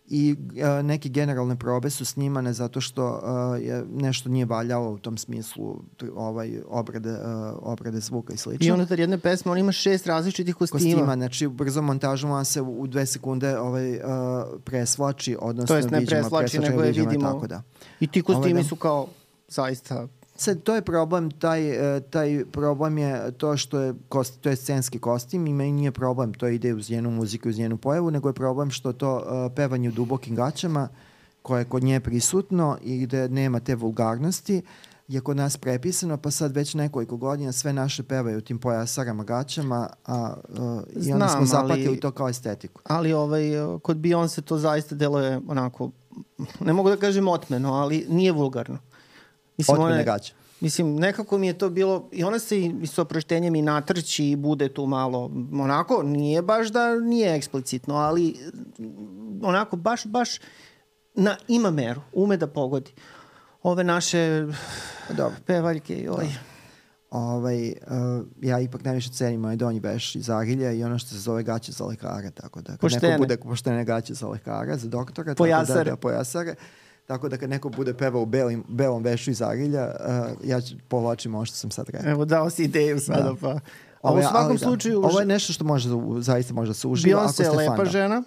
[0.09, 4.97] i uh, neke generalne probe su snimane zato što uh, je nešto nije valjalo u
[4.97, 5.81] tom smislu
[6.15, 7.17] ovaj obrade uh,
[7.61, 8.67] obrade zvuka i slično.
[8.67, 10.79] I unutar jedne pesme on ima šest različitih kostima.
[10.79, 14.01] Kostima, znači u brzom montažu on se u dve sekunde ovaj, uh,
[14.63, 17.31] presvlači, odnosno to jest ne viđamo, presvlači, nego je vidimo.
[17.33, 17.61] Tako da.
[17.99, 18.69] I ti kostimi Ovaj, da.
[18.69, 19.07] su kao
[19.47, 20.07] zaista
[20.39, 21.61] Sad, to je problem, taj,
[21.97, 25.91] e, taj problem je to što je, kost, to je scenski kostim i meni nije
[25.91, 29.51] problem, to ide uz njenu muziku, uz njenu pojavu, nego je problem što to uh,
[29.55, 30.87] pevanje u dubokim gaćama,
[31.41, 34.61] koje je kod nje prisutno i gde nema te vulgarnosti,
[35.07, 39.23] je kod nas prepisano, pa sad već nekoliko godina sve naše pevaju u tim pojasarama
[39.23, 42.81] gaćama, a, uh, i onda smo Znam, ali- zapatili to kao estetiku.
[42.85, 43.43] ali ovaj,
[43.81, 45.91] kod Beyoncé to zaista deluje onako,
[46.59, 48.77] ne mogu da kažem otmeno, ali nije vulgarno.
[49.59, 50.33] Mislim, Otmene gaće.
[50.59, 54.35] Mislim, nekako mi je to bilo, i ona se i, s oproštenjem i natrči i
[54.35, 58.35] bude tu malo, onako, nije baš da nije eksplicitno, ali
[58.79, 60.39] mm, onako, baš, baš
[61.13, 62.91] na, ima meru, ume da pogodi.
[63.63, 64.45] Ove naše
[65.09, 65.35] Dobro.
[65.45, 66.27] pevaljke, joj.
[67.11, 71.19] ovaj, uh, ja ipak najviše cenim ovaj donji veš iz Arilja i ono što se
[71.19, 73.07] zove gaće za lekara, tako da Poštene.
[73.07, 75.83] neko bude poštene gaće za lekara, za doktora, tako Pojasare.
[75.83, 76.55] da, da pojasare,
[77.09, 80.75] tako da kad neko bude pevao u belim, belom vešu iz Arilja, uh, ja ću
[80.87, 82.11] povlačim ovo što sam sad rekao.
[82.11, 83.35] Evo, dao si ideju sada, Da.
[83.41, 83.59] pa.
[84.01, 84.57] A u svakom ali da.
[84.59, 87.43] slučaju, Ovo je nešto što može, da- zaista može da se uživa ako Beyoncé ste
[87.43, 87.85] je lepa da.
[87.85, 88.23] žena,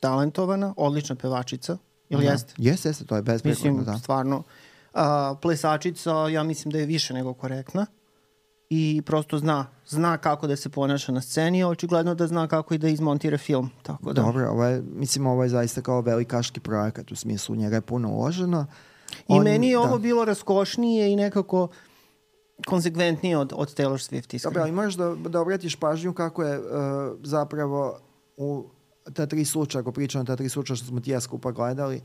[0.00, 2.30] talentovana, odlična pevačica, ili Da.
[2.30, 2.54] jeste?
[2.58, 3.98] Jeste, jeste, to je bezprekorno, Mislim, da.
[3.98, 4.42] stvarno.
[4.94, 7.86] A, plesačica, ja mislim da je više nego korektna
[8.70, 12.74] i prosto zna, zna kako da se ponaša na sceni, a očigledno da zna kako
[12.74, 13.70] i da izmontira film.
[13.82, 14.22] Tako da.
[14.22, 18.08] Dobro, ovo je, mislim, ovo je zaista kao velikaški projekat, u smislu njega je puno
[18.10, 18.66] uloženo.
[19.12, 19.80] I On- meni je da.
[19.82, 21.68] ovo bilo raskošnije i nekako
[22.66, 24.50] konsekventnije od, od Taylor Swift, iskreno.
[24.50, 26.64] Dobro, ali možeš da, da obratiš pažnju kako je uh,
[27.22, 28.00] zapravo
[28.36, 28.64] u
[29.12, 32.02] ta tri slučaja, ako pričamo ta tri slučaja što smo ti ja skupa gledali,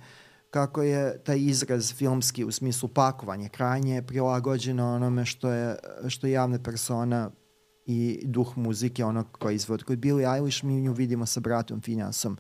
[0.50, 5.76] kako je taj izraz filmski u smislu pakovanje krajnje prilagođeno onome što je,
[6.08, 7.30] što je javna persona
[7.86, 9.84] i duh muzike onog koji izvod.
[9.84, 12.38] Kod Billie Eilish mi nju vidimo sa bratom Finasom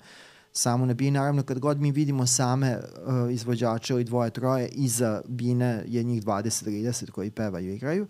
[0.51, 1.11] samo na bini.
[1.11, 6.23] Naravno, kad god mi vidimo same uh, izvođače ili dvoje, troje, iza bine je njih
[6.23, 8.07] 20-30 koji pevaju i igraju.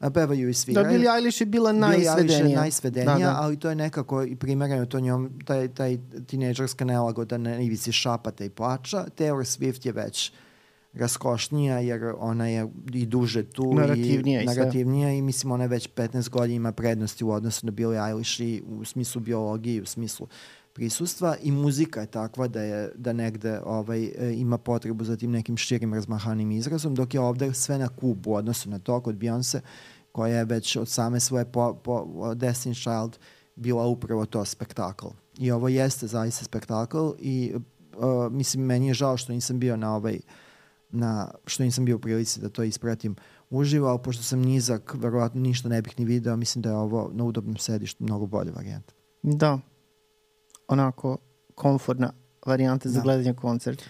[0.00, 0.88] A pevaju i Da, sviraju.
[0.88, 2.60] Billie Eilish je bila Billie Eilish je najsvedenija.
[2.60, 3.36] najsvedenija, Da, da.
[3.40, 8.44] ali to je nekako i primereno to njom, taj, taj tineđerska nelagoda na ivici šapata
[8.44, 9.06] i plača.
[9.18, 10.32] Taylor Swift je već
[10.94, 15.88] raskošnija jer ona je i duže tu Narativnija i i narativnija i mislim ona već
[15.96, 19.86] 15 godina ima prednosti u odnosu na Billie Eilish i u smislu biologije i u
[19.86, 20.26] smislu
[20.72, 25.30] prisustva i muzika je takva da je da negde ovaj e, ima potrebu za tim
[25.30, 29.14] nekim širim razmahanim izrazom dok je ovde sve na kubu u odnosu na to kod
[29.16, 29.60] Beyoncé
[30.12, 33.18] koja je već od same svoje po, po, Destiny's Child
[33.56, 35.06] bila upravo to spektakl.
[35.38, 37.54] I ovo jeste zaista spektakl i
[37.96, 40.18] uh, mislim meni je žao što nisam bio na ovaj
[40.94, 43.16] na, što nisam bio u prilici da to ispratim
[43.50, 47.10] uživo, ali pošto sam nizak, verovatno ništa ne bih ni video, mislim da je ovo
[47.12, 48.94] na udobnom sedištu mnogo bolja varijanta.
[49.22, 49.58] Da.
[50.68, 51.18] Onako,
[51.54, 52.12] komfortna
[52.46, 53.02] varijanta za Da.
[53.02, 53.84] gledanje koncerta.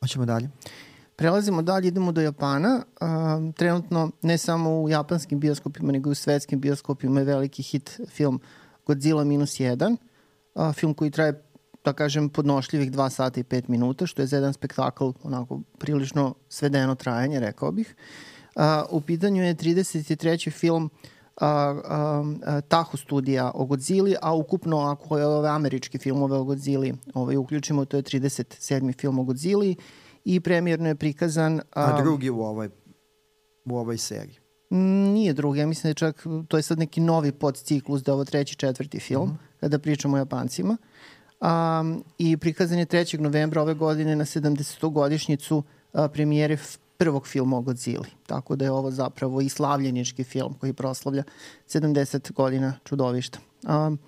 [0.00, 0.50] Hoćemo dalje?
[1.16, 2.82] Prelazimo dalje, idemo do Japana.
[3.00, 8.00] Um, trenutno ne samo u japanskim bioskopima, nego i u svetskim bioskopima je veliki hit
[8.08, 8.40] film
[8.86, 9.96] Godzilla minus 1.
[10.54, 11.42] Uh, film koji traje,
[11.84, 16.34] da kažem, podnošljivih 2 sata i 5 minuta, što je za jedan spektakl onako prilično
[16.48, 17.94] svedeno trajanje, rekao bih.
[18.56, 20.50] Uh, u pitanju je 33.
[20.50, 20.90] film
[21.40, 26.44] a, a, a, Taho studija o Godzilla, a ukupno ako je ove američke filmove o
[26.44, 29.00] Godzilla ovaj, uključimo, to je 37.
[29.00, 29.74] film o Godzilla
[30.24, 31.60] i premijerno je prikazan...
[31.72, 32.68] A drugi u ovoj,
[33.64, 34.38] u ovoj seriji.
[34.70, 38.10] Mm, Nije drugi, ja mislim da je čak, to je sad neki novi podciklus, da
[38.12, 39.36] je ovo treći, četvrti film, Mhm.
[39.60, 40.76] kada pričamo o Japancima.
[41.40, 43.20] Um, I prikazan je 3.
[43.20, 44.92] novembra ove godine na 70.
[44.92, 46.58] godišnjicu a, premijere
[46.96, 48.06] prvog filma o Godzilla.
[48.26, 51.22] Tako da je ovo zapravo i slavljenički film koji proslavlja
[51.68, 53.38] 70 godina čudovišta.
[53.68, 53.98] Um,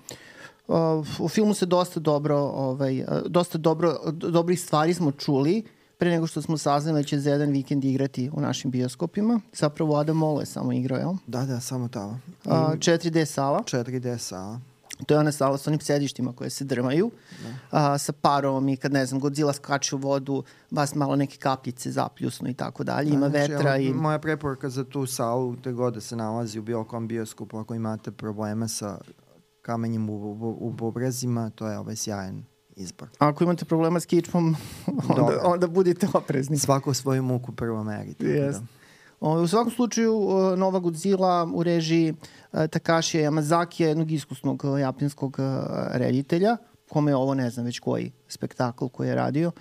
[0.71, 5.65] Uh, u filmu se dosta dobro, ovaj, uh, dosta dobro, dobrih stvari smo čuli
[5.99, 9.41] pre nego što smo saznali da će za jedan vikend igrati u našim bioskopima.
[9.53, 11.13] Zapravo Adam Molo je samo igrao, jel?
[11.27, 12.21] Da, da, samo tamo.
[12.45, 13.63] I Uh, 4D sala.
[13.67, 14.61] 4D sala.
[15.07, 17.11] To je ona sala sa onim sedištima koje se drmaju,
[17.71, 21.91] a, sa parom i kad, ne znam, Godzilla skače u vodu, vas malo neke kapljice
[21.91, 23.11] zapljusnu i tako dalje.
[23.11, 23.93] Ima Da, znači, vetra evo, i...
[23.93, 27.75] Moja preporuka za tu salu, te god da se nalazi u bilo kom bioskopu, ako
[27.75, 28.99] imate problema sa
[29.63, 32.45] kamenjem u, u, u bubrezima, to je ovaj sjajan
[32.77, 33.09] izbor.
[33.19, 34.57] Ako imate problema s kičmom,
[35.09, 36.59] onda, onda budite oprezni.
[36.59, 38.15] Svako svoju muku prvo meri.
[38.15, 38.61] tako Jest.
[38.61, 38.80] Da.
[39.21, 44.81] O, u svakom slučaju, uh, Nova Godzilla u režiji uh, Takashi Yamazaki, jednog iskusnog uh,
[44.81, 45.45] japanskog uh,
[45.93, 46.57] reditelja,
[46.89, 49.53] kome je ovo, ne znam već koji spektakl koji je radio.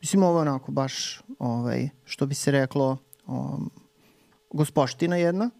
[0.00, 3.70] Mislim, ovo je onako baš, ovaj, što bi se reklo, um,
[4.50, 5.50] gospoština jedna.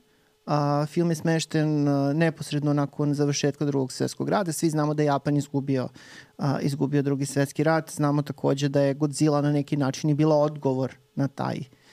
[0.46, 4.52] A, film je smešten a, neposredno nakon završetka drugog svetskog rata.
[4.52, 5.88] Svi znamo da je Japan izgubio,
[6.38, 7.90] a, izgubio drugi svetski rat.
[7.90, 11.85] Znamo takođe da je Godzilla na neki način i bila odgovor na taj, a,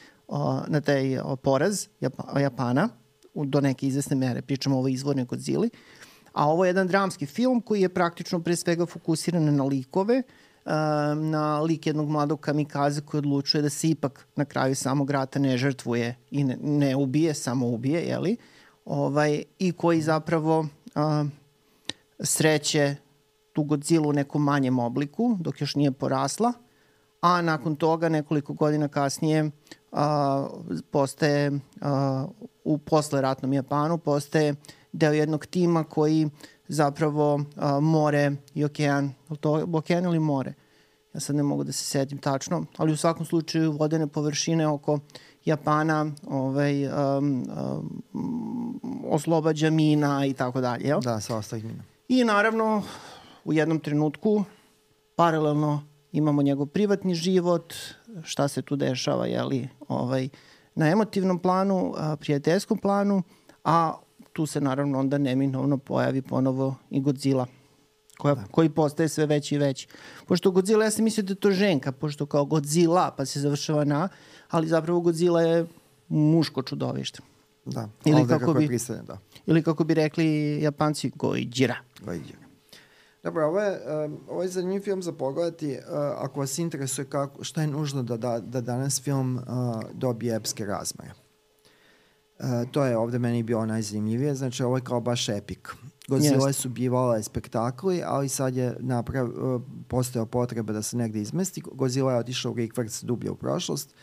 [0.67, 2.89] na taj poraz Japa, Japana
[3.33, 4.41] u, do neke izvesne mere.
[4.41, 5.67] Pričamo o ovoj izvornoj Godzilla.
[6.33, 10.23] A ovo je jedan dramski film koji je praktično pre svega fokusiran na likove,
[11.15, 15.57] na lik jednog mladog kamikaze koji odlučuje da se ipak na kraju samog rata ne
[15.57, 18.37] žrtvuje i ne, ne ubije, samo ubije, jeli?
[18.85, 21.25] Ovaj, I koji zapravo a,
[22.19, 22.95] sreće
[23.53, 26.53] tu Godzilla u nekom manjem obliku, dok još nije porasla,
[27.21, 29.51] a nakon toga nekoliko godina kasnije
[29.93, 30.47] a,
[30.91, 31.51] postaje
[31.81, 32.25] a,
[32.63, 34.55] u posleratnom Japanu postaje
[34.91, 36.29] deo jednog tima koji
[36.67, 40.53] zapravo a, more i okean, to okean ili more?
[41.13, 44.99] Ja sad ne mogu da se setim tačno, ali u svakom slučaju vodene površine oko
[45.45, 47.45] Japana ovaj, um,
[48.13, 50.87] um, oslobađa mina i tako dalje.
[50.87, 50.99] Jel?
[51.01, 51.83] Da, sa ostalih mina.
[52.07, 52.83] I naravno,
[53.45, 54.43] u jednom trenutku,
[55.15, 57.73] paralelno imamo njegov privatni život,
[58.23, 60.29] šta se tu dešava, jeli, ovaj,
[60.75, 63.23] na emotivnom planu, a, prijateljskom planu,
[63.63, 63.93] a
[64.33, 67.45] tu se naravno onda neminovno pojavi ponovo i Godzilla
[68.17, 68.43] koja, da.
[68.51, 69.87] koji postaje sve veći i veći.
[70.27, 73.83] Pošto Godzilla, ja sam mislio da je to ženka, pošto kao Godzilla pa se završava
[73.83, 74.09] na,
[74.49, 75.65] ali zapravo Godzilla je
[76.07, 77.19] muško čudovište.
[77.65, 79.17] Da, ili kako, kako bi, pristavljen, da.
[79.45, 81.75] Ili kako bi rekli japanci, Gojira.
[82.05, 82.42] Gojira.
[83.23, 83.81] Dobro, ovo je,
[84.29, 85.71] ovo je zanimljiv film za pogledati.
[85.71, 89.43] Uh, ako vas interesuje kako, šta je nužno da, da, da danas film uh,
[89.93, 91.11] dobije epske razmere.
[92.39, 94.35] Uh, to je ovde meni bio najzanimljivije.
[94.35, 95.73] Znači, ovo je kao baš epik.
[96.07, 96.53] Godzilla yes.
[96.53, 99.29] su bivale spektakli, ali sad je naprav,
[99.87, 101.63] postojao potreba da se negde izmesti.
[101.71, 103.95] Godzilla je otišao u rikvrc dublje u prošlost.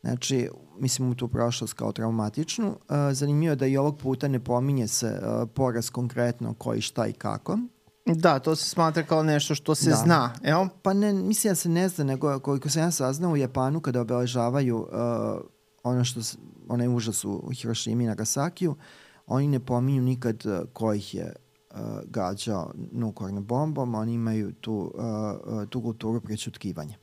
[0.00, 2.76] Znači, mislim u tu prošlost kao traumatičnu.
[3.12, 5.20] Zanimljivo je da i ovog puta ne pominje se
[5.54, 7.58] poraz konkretno koji, šta i kako.
[8.06, 9.96] Da, to se smatra kao nešto što se da.
[9.96, 10.66] zna, jel?
[10.82, 14.00] Pa ne, mislim da se ne zna, nego koliko se ja saznao u Japanu kada
[14.00, 14.88] obeležavaju uh,
[15.82, 16.20] ono što,
[16.68, 18.76] onaj užas u Hirošimi i Nagasakiju,
[19.26, 21.32] oni ne pominju nikad uh, ko ih je
[21.70, 25.04] uh, gađao nuklearnom bombom, oni imaju tu, uh,
[25.54, 26.94] uh, tu kulturu prečutkivanja.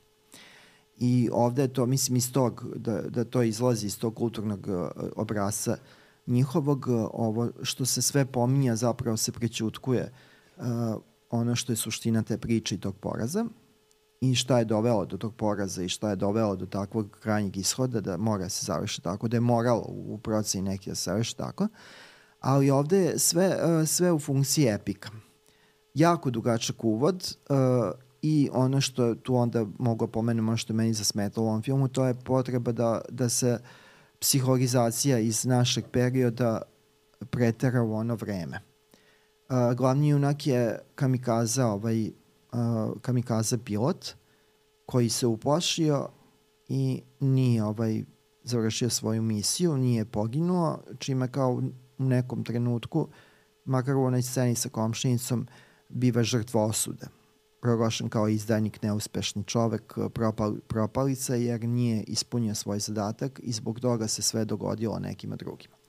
[0.96, 4.88] I ovde je to, mislim, iz tog, da, da to izlazi iz tog kulturnog uh,
[5.16, 5.76] obrasa
[6.26, 10.29] njihovog, uh, ovo što se sve pominja zapravo se prećutkuje uh,
[11.30, 13.44] ono što je suština te priče i tog poraza
[14.20, 18.00] i šta je dovelo do tog poraza i šta je dovelo do takvog krajnjeg ishoda
[18.00, 21.64] da mora se završiti tako, da je moralo u proceni neki da se završi tako.
[21.64, 21.70] Uh,
[22.40, 25.10] ali ovde je sve, uh, sve u funkciji epika.
[25.94, 27.56] Jako dugačak uvod uh,
[28.22, 31.88] i ono što tu onda mogu pomenuti, ono što je meni zasmetalo u ovom filmu,
[31.88, 33.58] to je potreba da, da se
[34.18, 36.62] psihologizacija iz našeg perioda
[37.30, 38.60] pretera u ono vreme.
[39.50, 42.12] Uh, glavni junak je kamikaza, ovaj, uh,
[43.00, 44.14] kamikaza pilot
[44.86, 46.08] koji se uplašio
[46.68, 48.04] i nije ovaj
[48.42, 51.62] završio svoju misiju, nije poginuo, čime kao u
[51.98, 53.08] nekom trenutku,
[53.64, 55.46] makar u onoj sceni sa komšinicom,
[55.88, 57.06] biva žrtva osude.
[57.60, 64.08] Proglašen kao izdajnik, neuspešni čovek, propal, propalica, jer nije ispunio svoj zadatak i zbog toga
[64.08, 65.79] se sve dogodilo nekima drugima.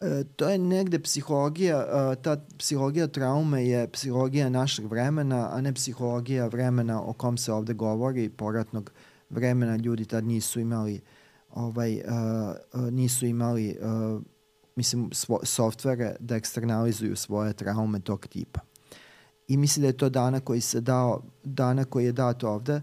[0.00, 5.72] E, to je negde psihologija, e, ta psihologija traume je psihologija našeg vremena, a ne
[5.72, 8.92] psihologija vremena o kom se ovde govori, poratnog
[9.30, 11.00] vremena, ljudi tad nisu imali
[11.54, 12.02] ovaj,
[12.74, 14.22] uh, nisu imali uh,
[14.76, 18.60] mislim, svo, softvere da eksternalizuju svoje traume tog tipa.
[19.48, 22.74] I mislim da je to dana koji se dao, dana koji je dat ovde,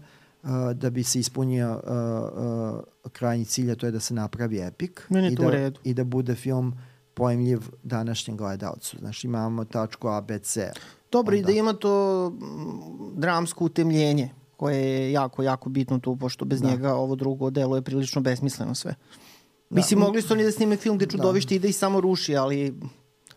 [0.42, 5.08] uh, da bi se ispunio uh, uh, krajnji cilj, to je da se napravi epik
[5.30, 6.74] i da, i da bude film
[7.18, 8.96] pojemljiv današnjem gledalcu.
[8.98, 10.72] Znači imamo tačku A, B, C.
[11.10, 11.50] Dobro, onda.
[11.50, 12.32] i da ima to
[13.14, 16.70] dramsko utemljenje koje je jako, jako bitno tu, pošto bez da.
[16.70, 18.94] njega ovo drugo delo je prilično besmisleno sve.
[19.70, 19.76] Da.
[19.76, 21.10] Mislim, mogli su oni da snime film gde da.
[21.10, 21.56] čudovište da.
[21.56, 22.74] ide i samo ruši, ali...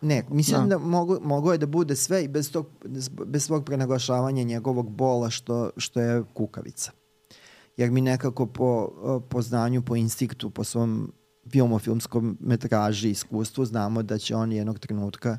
[0.01, 2.67] Ne, mislim da, da mogo, mogo je da bude sve i bez, tog,
[3.25, 6.91] bez svog prenaglašavanja njegovog bola što, što je kukavica.
[7.77, 8.89] Jer mi nekako po,
[9.29, 11.11] po znanju, po instinktu, po svom
[11.49, 15.37] filmofilmskom metraži, iskustvu, znamo da će on jednog trenutka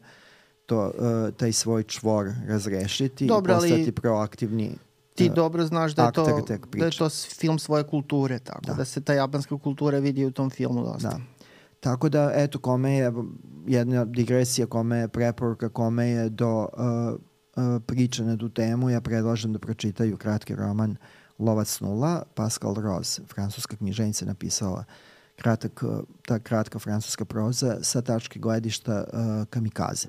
[0.67, 3.93] to, uh, taj svoj čvor razrešiti Dobro, i postati ali...
[3.93, 4.77] proaktivni
[5.15, 5.35] ti da.
[5.35, 6.25] dobro znaš da je, to,
[6.77, 8.75] da je to film svoje kulture, tako da.
[8.75, 11.09] da se ta japanska kultura vidi u tom filmu dosta.
[11.09, 11.21] Da.
[11.81, 13.13] Tako da, eto, kome je
[13.67, 16.67] jedna digresija, kome je preporuka, kome je do uh,
[17.57, 20.97] uh, priče na tu temu, ja predlažem da pročitaju kratki roman
[21.39, 24.85] Lovac nula, Pascal Rose, francuska knjiženica napisala
[25.37, 25.85] kratak,
[26.27, 30.09] ta kratka francuska proza sa tačke gledišta uh, kamikaze.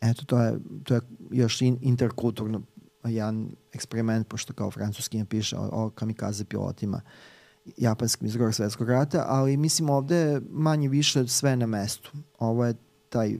[0.00, 1.00] Eto, to je, to je
[1.30, 2.62] još in, interkulturno
[3.04, 7.00] jedan eksperiment, pošto kao francuski piše o, o kamikaze pilotima
[7.76, 12.12] japanskim iz drugog svetskog rata, ali mislim ovde je manje više sve na mestu.
[12.38, 12.74] Ovo je
[13.08, 13.38] taj,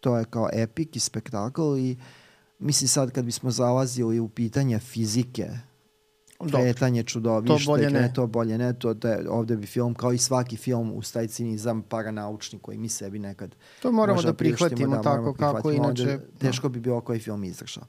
[0.00, 1.96] to je kao epik i spektakl i
[2.58, 5.50] mislim sad kad bismo zalazili u pitanje fizike
[6.50, 8.12] kretanje čudovišta, to bolje ne.
[8.14, 11.82] to bolje ne, to da ovde bi film, kao i svaki film u taj cinizam
[11.82, 16.02] paranaučni koji mi sebi nekad To moramo da prihvatimo da, tako kako inače.
[16.02, 17.84] Onda, teško bi bilo koji film izašao.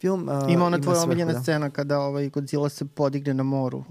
[0.00, 1.40] Film, uh, ima ona tvoja omiljena da.
[1.40, 3.84] scena kada ovaj Godzilla se podigne na moru,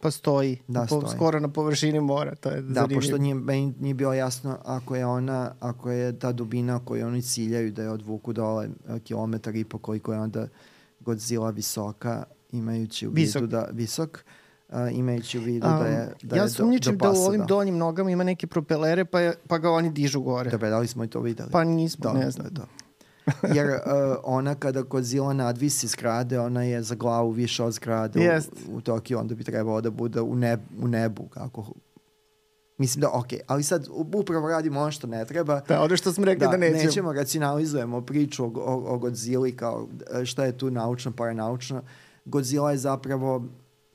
[0.00, 2.98] pa stoji, da, po, skoro na površini mora, to je Da, zanimljivo.
[2.98, 7.22] pošto nije, meni nije bilo jasno ako je ona, ako je ta dubina koju oni
[7.22, 8.68] ciljaju da je odvuku dole
[9.04, 10.48] kilometar i po koliko je onda
[11.00, 12.24] Godzilla visoka,
[12.56, 13.42] imajući u visok.
[13.42, 14.24] vidu da visok
[14.68, 17.76] uh, imajući u vidu um, da je da ja je sumnjičim da u ovim donjim
[17.76, 20.50] nogama ima neke propelere pa, je, pa ga oni dižu gore.
[20.50, 21.50] Da, da li smo i to videli?
[21.50, 22.46] Pa nismo, da, ne znam.
[22.50, 22.66] Da, da.
[23.54, 23.76] Jer uh,
[24.24, 28.48] ona kada Godzilla nadvisi zgrade, ona je za glavu više od zgrade yes.
[28.68, 31.66] u, u Tokiju, onda bi trebalo da bude u, neb, u nebu, kako
[32.78, 35.60] Mislim da, ok, ali sad upravo radimo ono što ne treba.
[35.68, 36.84] Da, ono što smo rekli da, da nećemo.
[36.84, 39.88] Nećemo, racionalizujemo priču o, o, o Godzilla kao
[40.24, 41.82] šta je tu naučno, paranaučno.
[42.26, 43.44] Godzilla je zapravo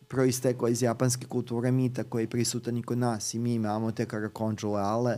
[0.08, 4.06] proistekla iz japanske kulture mita koji je prisutan i kod nas i mi imamo te
[4.06, 5.18] karakonđuleale,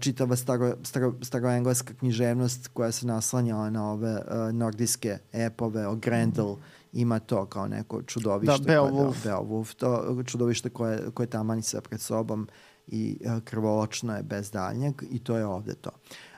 [0.00, 6.52] čitava staro, staro, staroengleska književnost koja se naslanjala na ove uh, nordijske epove o Grendel,
[6.52, 6.60] mm.
[6.92, 8.64] ima to kao neko čudovište.
[8.64, 9.22] Da, Beowulf.
[9.22, 12.48] Koje, da, Beowulf, to čudovište koje, koje tamani se pred sobom
[12.86, 15.90] i uh, krvoločno je bez daljnjeg i to je ovde to.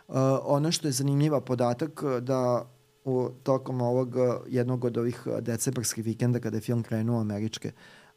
[0.08, 2.70] Uh, ono što je zanimljiva podatak da
[3.04, 7.72] u, tokom ovog uh, jednog od ovih uh, decembarskih vikenda kada je film krenuo američke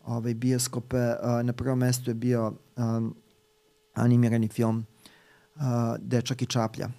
[0.06, 2.54] ovaj, bioskope, uh, na prvom mestu je bio
[3.94, 4.86] animirani film
[6.00, 6.90] Dečak i čaplja.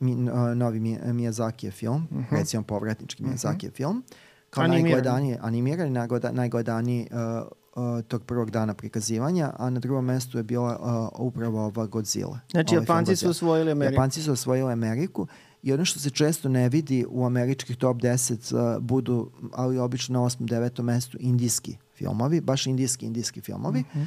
[0.00, 0.14] Mi,
[0.54, 2.34] novi Miyazaki je film, uh mhm.
[2.34, 2.38] -huh.
[2.38, 3.32] recimo povratnički mhm.
[3.32, 4.02] Miyazaki je film.
[4.50, 4.92] Kao animirani.
[4.92, 10.42] najgledaniji, animirani, najgledaniji, najgledaniji uh, uh, tog prvog dana prikazivanja, a na drugom mestu je
[10.42, 12.40] bila uh, upravo ova Godzilla.
[12.50, 13.94] Znači, ovaj Japanci su osvojili Ameriku.
[13.94, 15.26] Japanci su osvojili Ameriku
[15.62, 20.20] I ono što se često ne vidi u američkih top 10 uh, budu, ali obično
[20.20, 20.38] na 8.
[20.38, 20.82] 9.
[20.82, 23.80] mestu indijski filmovi, baš indijski, indijski filmovi.
[23.80, 24.06] Mm -hmm.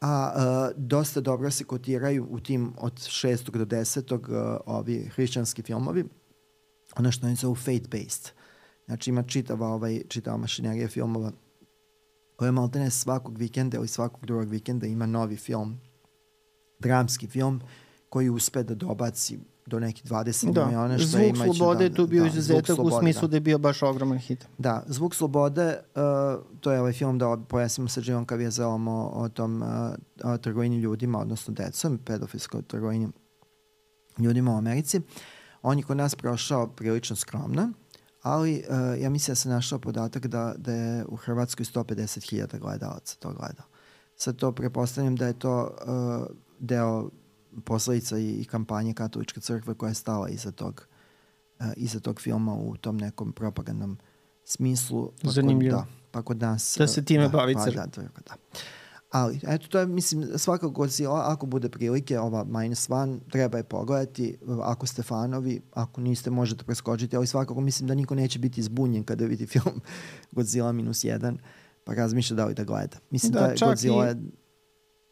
[0.00, 3.50] A uh, dosta dobro se kotiraju u tim od 6.
[3.50, 4.14] do 10.
[4.14, 6.04] Uh, ovi hrišćanski filmovi.
[6.96, 8.30] Ono što oni zovu faith-based.
[8.86, 11.32] Znači ima čitava, ovaj, čitava mašinerija filmova
[12.36, 15.80] koja maltene svakog vikenda ili svakog drugog vikenda ima novi film,
[16.78, 17.60] dramski film
[18.08, 19.38] koji uspe da dobaci
[19.68, 20.66] do nekih 20 da.
[20.66, 20.98] miliona.
[20.98, 23.26] Što Zvuk je slobode je tu bio da, izuzetak u smislu da.
[23.28, 24.46] da je bio baš ogroman hit.
[24.58, 29.28] Da, Zvuk slobode, uh, to je ovaj film da pojasnimo sa Dživom Kavijezelom o, o
[29.28, 29.68] tom uh,
[30.32, 33.08] o trgovini ljudima, odnosno decom, pedofilskoj trgovini
[34.18, 35.00] ljudima u Americi.
[35.62, 37.72] On je kod nas prošao prilično skromno,
[38.22, 43.16] ali uh, ja mislim da se našao podatak da, da je u Hrvatskoj 150.000 gledalaca
[43.18, 43.66] to gledao.
[44.16, 47.10] Sad to prepostavljam da je to uh, deo
[47.60, 50.86] posledica i, i kampanje katoličke crkve koja je stala iza tog,
[51.60, 53.98] uh, iza tog filma u tom nekom propagandnom
[54.44, 55.12] smislu.
[55.22, 55.76] Pa Zanimljivo.
[55.76, 56.76] Da, pa kod nas...
[56.78, 57.86] Da se time da, bavi pa, crkva.
[57.86, 58.34] Da, da, da.
[59.10, 63.64] Ali, eto, to je, mislim, svakako si, ako bude prilike, ova Minus One, treba je
[63.64, 68.62] pogledati, ako ste fanovi, ako niste, možete preskočiti, ali svakako mislim da niko neće biti
[68.62, 69.80] zbunjen kada vidi film
[70.32, 71.36] Godzilla minus 1,
[71.84, 72.96] pa razmišlja da li da gleda.
[73.10, 74.14] Mislim da, da Godzilla i...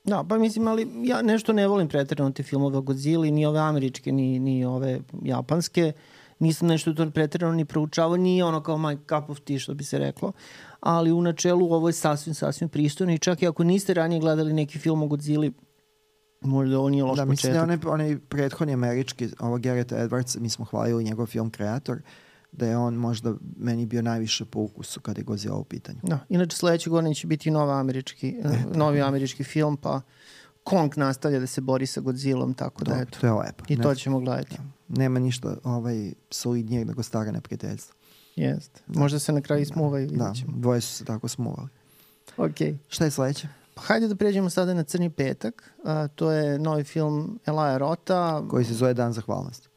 [0.07, 3.61] Da, pa mislim, ali ja nešto ne volim pretredno te filmove o Godzilla, ni ove
[3.61, 5.93] američke, ni, ni ove japanske.
[6.39, 9.85] Nisam nešto to pretredno ni proučavao, nije ono kao my cup of tea, što bi
[9.85, 10.33] se reklo.
[10.81, 14.53] Ali u načelu ovo je sasvim, sasvim pristojno i čak i ako niste ranije gledali
[14.53, 15.51] neki film o Godzilla,
[16.41, 17.55] možda ovo nije loš da, početak.
[17.55, 21.51] Da, mislim da onaj, onaj prethodni američki, ovo Garrett Edwards, mi smo hvalili njegov film
[21.51, 21.99] Kreator,
[22.57, 25.99] da je on možda meni bio najviše po ukusu kada je Godzilla u pitanju.
[26.03, 30.01] Da, inače sledeće godine će biti nova američki, e, novi američki film, pa
[30.65, 33.21] Kong nastavlja da se bori sa Godzillom, tako da eto.
[33.21, 33.65] To je lepo.
[33.69, 34.57] I ne, to ćemo gledati.
[34.57, 34.99] Da.
[35.01, 37.95] Nema ništa ovaj, solidnijeg nego stara neprijateljstva.
[38.37, 38.81] Jeste.
[38.87, 39.01] Da.
[39.01, 39.73] Možda se na kraju da.
[39.73, 40.09] smuvaju.
[40.09, 41.69] Da, dvoje su se tako smuvali.
[42.37, 42.57] Ok.
[42.89, 43.49] Šta je sledeće?
[43.75, 45.73] Pa hajde da pređemo sada na Crni petak.
[45.85, 48.45] A, to je novi film Elaja Rota.
[48.49, 49.69] Koji se zove Dan zahvalnosti.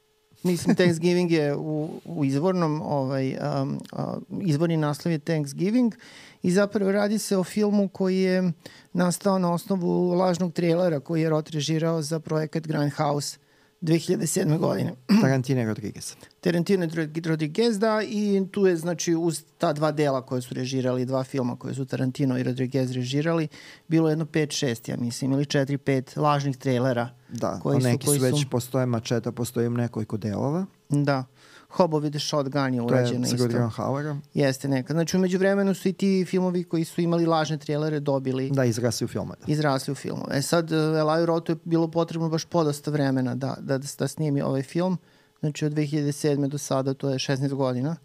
[0.43, 3.99] Mislim, Thanksgiving je u, u izvornom, ovaj, um, uh,
[4.41, 5.95] izvorni naslov je Thanksgiving
[6.43, 8.51] i zapravo radi se o filmu koji je
[8.93, 13.37] nastao na osnovu lažnog trailera koji je Rot režirao za projekat Grindhouse
[13.81, 14.57] 2007.
[14.57, 14.93] godine.
[15.21, 16.15] Tarantino Rodriguez.
[16.41, 16.87] Tarantino
[17.25, 21.55] Rodriguez, da, i tu je, znači, uz ta dva dela koje su režirali, dva filma
[21.55, 23.47] koje su Tarantino i Rodriguez režirali,
[23.87, 27.09] bilo jedno 5-6, ja mislim, ili 4-5 lažnih trailera.
[27.29, 30.65] Da, koji neki su, koji su već su, postoje mačeta, postoje nekoliko delova.
[30.89, 31.25] Da.
[31.69, 33.37] Hobo with the Shotgun je urađena isto.
[33.37, 34.21] To je Rutgerom Hauerom.
[34.33, 34.93] Jeste neka.
[34.93, 38.49] Znači, umeđu vremenu su i ti filmovi koji su imali lažne trailere dobili...
[38.49, 39.37] Da, izrasli u filmove.
[39.47, 39.53] Da.
[39.53, 40.37] Izrasli u filmove.
[40.37, 44.63] E sad, Elaju Rotu je bilo potrebno baš podosta vremena da, da, da snimi ovaj
[44.63, 44.97] film.
[45.39, 46.47] Znači, od 2007.
[46.47, 47.95] do sada to je 16 godina.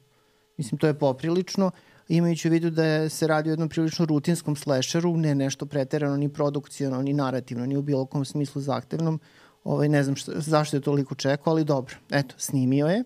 [0.57, 1.71] Mislim, to je poprilično.
[2.09, 6.17] Imajući u vidu da je, se radi o jednom prilično rutinskom slasheru, ne nešto preterano,
[6.17, 9.21] ni produkcijno, ni narativno, ni u bilo kom smislu zahtevnom.
[9.65, 11.95] Ovaj, ne znam šta, zašto je toliko čekao, ali dobro.
[12.11, 13.05] Eto, snimio je.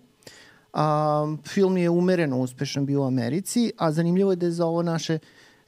[0.79, 4.83] A, film je umereno uspešan bio u Americi, a zanimljivo je da je za ovo
[4.83, 5.18] naše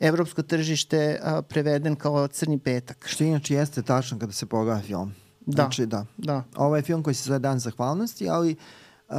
[0.00, 3.04] evropsko tržište a, preveden kao Crni petak.
[3.08, 5.12] Što inače jeste tačno kada se pogleda film.
[5.46, 5.62] Da.
[5.62, 6.06] Znači, da.
[6.16, 6.42] da.
[6.56, 8.56] Ovo je film koji se zove Dan zahvalnosti, ali
[9.08, 9.16] uh,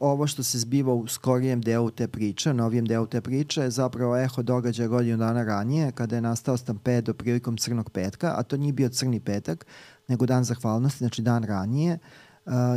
[0.00, 4.16] ovo što se zbiva u skorijem delu te priče, novijem delu te priče, je zapravo
[4.18, 8.72] eho događaja godinu dana ranije, kada je nastao stampedo prilikom Crnog petka, a to nije
[8.72, 9.66] bio Crni petak,
[10.08, 12.00] nego Dan zahvalnosti, znači dan ranije, uh,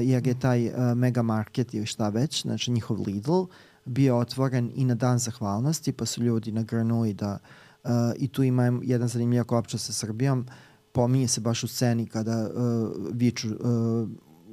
[0.04, 3.44] jer je taj uh, mega market ili šta već, znači njihov Lidl,
[3.86, 7.38] bio otvoren i na dan zahvalnosti, pa su ljudi nagrnuli da
[7.84, 10.48] uh, i tu ima jedan zanimljiv kopča sa Srbijom,
[10.92, 14.10] pominje se baš u sceni kada uh, viču, uh,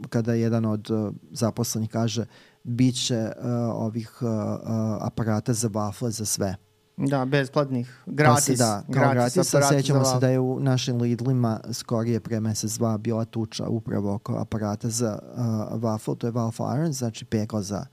[0.09, 2.27] kada jedan od uh, zaposlenih kaže
[2.65, 3.45] biće uh,
[3.75, 4.69] ovih uh, uh,
[5.01, 6.57] aparata za wafle za sve.
[6.97, 8.35] Da, besplatnih, gratis.
[8.35, 12.41] Pa se, da, gratis, gratis a sećamo se da je u našim Lidlima skorije pre
[12.41, 17.25] mesec dva bila tuča upravo oko aparata za uh, waffle, to je waffle iron, znači
[17.25, 17.87] pegla za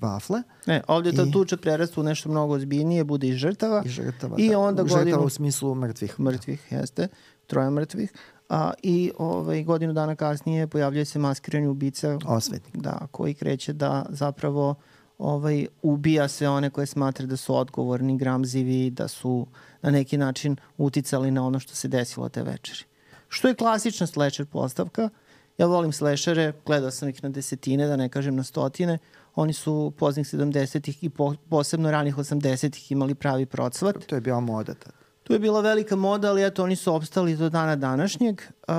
[0.00, 0.42] wafle.
[0.66, 3.82] Ne, ovdje ta I, tuča prerasta u nešto mnogo ozbiljnije, bude i žrtava.
[3.86, 4.58] I žrtava, I da.
[4.58, 6.20] onda žrtava godinu, u smislu mrtvih.
[6.20, 7.08] Mrtvih, jeste.
[7.46, 8.12] Troje mrtvih.
[8.48, 12.18] A, I ovaj, godinu dana kasnije pojavljuje se maskirani ubica.
[12.26, 12.76] Osvetnik.
[12.76, 14.74] Da, koji kreće da zapravo
[15.20, 19.46] ovaj, ubija sve one koje smatra da su odgovorni, gramzivi, da su
[19.82, 22.84] na neki način uticali na ono što se desilo te večeri.
[23.28, 25.08] Što je klasična slasher postavka.
[25.58, 28.98] Ja volim slashere, gledao sam ih na desetine, da ne kažem na stotine.
[29.34, 33.96] Oni su poznih 70-ih i po, posebno ranih 80-ih imali pravi procvat.
[34.06, 34.99] To je bila moda tada.
[35.30, 38.74] Tu je bila velika moda, ali eto, oni su opstali do dana današnjeg uh,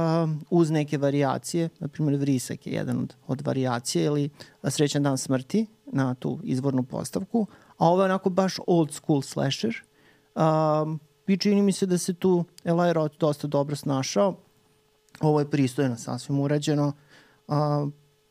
[0.49, 1.69] uz neke variacije.
[1.79, 4.29] Naprimjer, Vrisak je jedan od, od variacije ili
[4.63, 7.47] Srećan dan smrti na tu izvornu postavku.
[7.77, 9.75] A ovo je onako baš old school slasher.
[10.35, 14.35] Um, I čini mi se da se tu Eli Roth dosta dobro snašao.
[15.21, 16.93] Ovo je pristojno, sasvim urađeno.
[17.47, 17.55] Uh,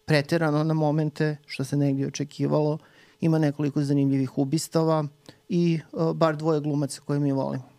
[0.04, 2.78] preterano na momente, što se negdje očekivalo.
[3.20, 5.04] Ima nekoliko zanimljivih ubistava
[5.48, 7.69] i uh, bar dvoje glumaca koje mi volimo.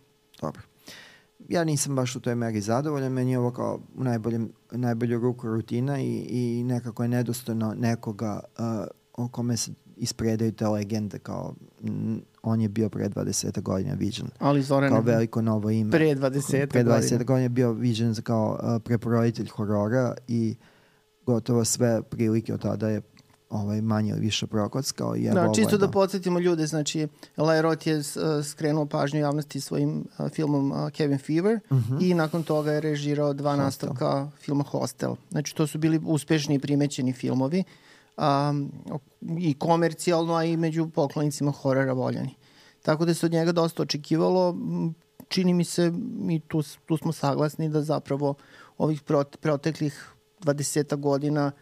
[0.42, 0.62] Dobro.
[1.48, 5.48] Ja nisam baš u toj meri zadovoljan, meni je ovo kao u najboljem, najbolju ruku
[5.48, 8.64] rutina i, i nekako je nedostojno nekoga uh,
[9.12, 14.26] o kome se ispredaju te legende kao m, on je bio pre 20 godina viđen
[14.38, 15.90] Ali Zoran kao veliko novo ime.
[15.90, 20.56] Pre 20 Pre 20 godina je bio viđen kao uh, preporoditelj horora i
[21.26, 23.00] gotovo sve prilike od tada je
[23.52, 25.16] ovaj, manje ili više prokockao.
[25.16, 28.04] I da, čisto da, da podsjetimo ljude, znači Eli Roth je uh,
[28.44, 31.94] skrenuo pažnju javnosti svojim uh, filmom uh, Kevin Fever uh Mhm.
[31.94, 32.10] -huh.
[32.10, 33.64] i nakon toga je režirao dva Hostel.
[33.64, 35.14] nastavka filma Hostel.
[35.30, 37.64] Znači to su bili uspešni i primećeni filmovi
[38.16, 38.72] um,
[39.38, 42.34] i komercijalno, a i među poklonicima horora voljeni.
[42.82, 44.56] Tako da se od njega dosta očekivalo.
[45.28, 45.92] Čini mi se,
[46.30, 48.34] i tu, tu smo saglasni da zapravo
[48.78, 49.02] ovih
[49.40, 50.08] proteklih
[50.40, 51.52] 20 godina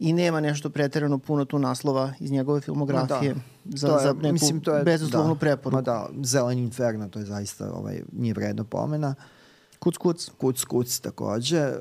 [0.00, 3.34] i nema nešto preterano puno tu naslova iz njegove filmografije
[3.64, 5.76] da, za, to je, za neku mislim, to je, bezuslovnu da, preporuku.
[5.76, 9.14] Ma da, Zelen Inferno, to je zaista ovaj, nije vredno pomena.
[9.78, 10.30] Kuc Kuc.
[10.38, 11.66] Kuc Kuc takođe.
[11.66, 11.72] Uh,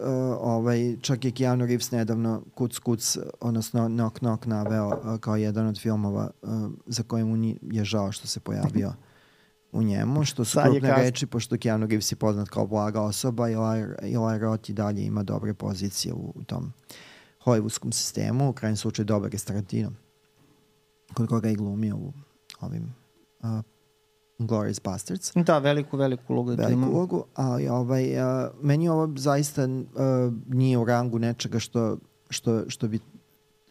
[0.42, 5.68] ovaj, čak je Keanu Reeves nedavno Kuc Kuc, odnosno Knock Knock naveo uh, kao jedan
[5.68, 6.50] od filmova uh,
[6.86, 8.94] za koje mu ni, je žao što se pojavio
[9.72, 13.54] u njemu, što su krupne reči, pošto Keanu Reeves je poznat kao blaga osoba i
[14.02, 16.74] Eli Roth i dalje ima dobre pozicije u, u tom
[17.46, 19.96] hollywoodskom sistemu, u krajnjem slučaju dobar je s Tarantinom,
[21.14, 22.14] kod koga je glumio u
[22.60, 22.96] ovim
[23.40, 23.62] uh,
[24.40, 25.32] Glorious Bastards.
[25.36, 26.56] Da, veliku, veliku ulogu.
[26.56, 31.98] Veliku ulogu, ali ovaj, uh, meni ovo zaista uh, nije u rangu nečega što,
[32.30, 33.00] što, što, bi,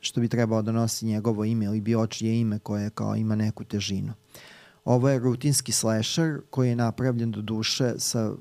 [0.01, 3.65] što bi trebao da nosi njegovo ime ili bi očije ime koje kao ima neku
[3.65, 4.13] težinu.
[4.85, 8.33] Ovo je rutinski slasher koji je napravljen do duše sa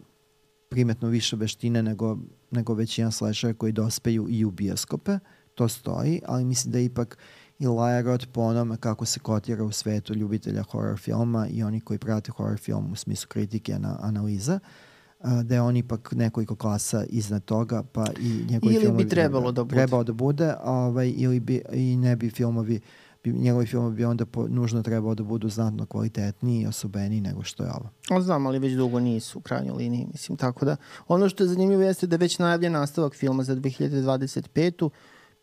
[0.70, 2.18] primetno više veštine nego,
[2.52, 5.20] nego većina slashera koji dospeju i u bioskope.
[5.56, 7.18] To stoji, ali mislim da ipak
[7.60, 11.82] i Laja Roth po onome kako se kotira u svetu ljubitelja horror filma i oni
[11.82, 14.60] koji prate horror film u smislu kritike na analiza,
[15.44, 19.52] da je on ipak nekoliko klasa iznad toga, pa i njegovi Ili bi filmovi trebalo
[19.52, 19.76] da bude.
[19.76, 22.80] Trebao da bude, ovaj, ili bi, i ne bi filmovi
[23.24, 27.44] bi, njegovi filmovi bi onda po, nužno trebao da budu znatno kvalitetniji i osobeniji nego
[27.44, 27.90] što je ovo.
[28.10, 30.76] O, znam, ali već dugo nisu u krajnjoj liniji, mislim, tako da.
[31.08, 34.90] Ono što je zanimljivo jeste da je već najavljen nastavak filma za 2025.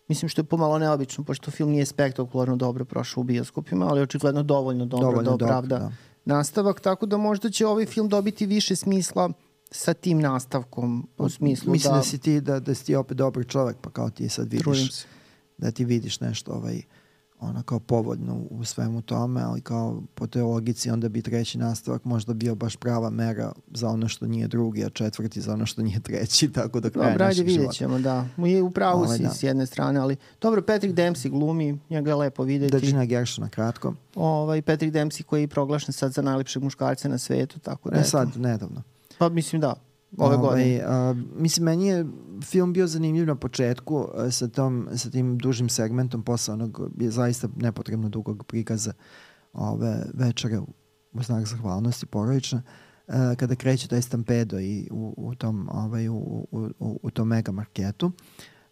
[0.09, 4.43] Mislim što je pomalo neobično, pošto film nije spektakularno dobro prošao u bioskopima, ali očigledno
[4.43, 5.93] dovoljno dobro Dovoljno da dobro, opravda da.
[6.25, 9.33] nastavak, tako da možda će ovaj film dobiti više smisla
[9.71, 13.17] sa tim nastavkom u smislu Mislim da, da, si ti, da, da si ti opet
[13.17, 15.05] dobar čovek, pa kao ti sad trudim vidiš,
[15.59, 16.83] da ti vidiš nešto ovaj,
[17.41, 22.05] ono kao povoljno u, svemu tome, ali kao po toj logici onda bi treći nastavak
[22.05, 25.83] možda bio baš prava mera za ono što nije drugi, a četvrti za ono što
[25.83, 27.75] nije treći, tako da kraje Dobro, ajde vidjet života.
[27.75, 28.27] ćemo, da.
[28.47, 29.31] I u pravu Ovaj, si da.
[29.31, 32.73] s jedne strane, ali dobro, Patrick Dempsey glumi, njega je lepo videti.
[32.73, 33.95] Da Gina Gershona kratko.
[34.15, 38.05] Ovaj, Patrick Dempsey koji je proglašen sad za najlepšeg muškarca na svetu, tako da Ne
[38.05, 38.83] sad, nedavno.
[39.19, 39.75] Pa mislim da,
[40.19, 40.83] ove godine.
[40.87, 42.07] a, mislim, meni je
[42.43, 47.11] film bio zanimljiv na početku a, sa, tom, sa tim dužim segmentom posle onog je
[47.11, 48.93] zaista nepotrebno dugog prikaza
[49.53, 50.67] ove večere u,
[51.13, 52.63] u znak zahvalnosti porodična
[53.09, 56.47] a, kada kreće taj stampedo i u, u tom ovaj, u, u,
[56.79, 58.13] u, u tom mega marketu.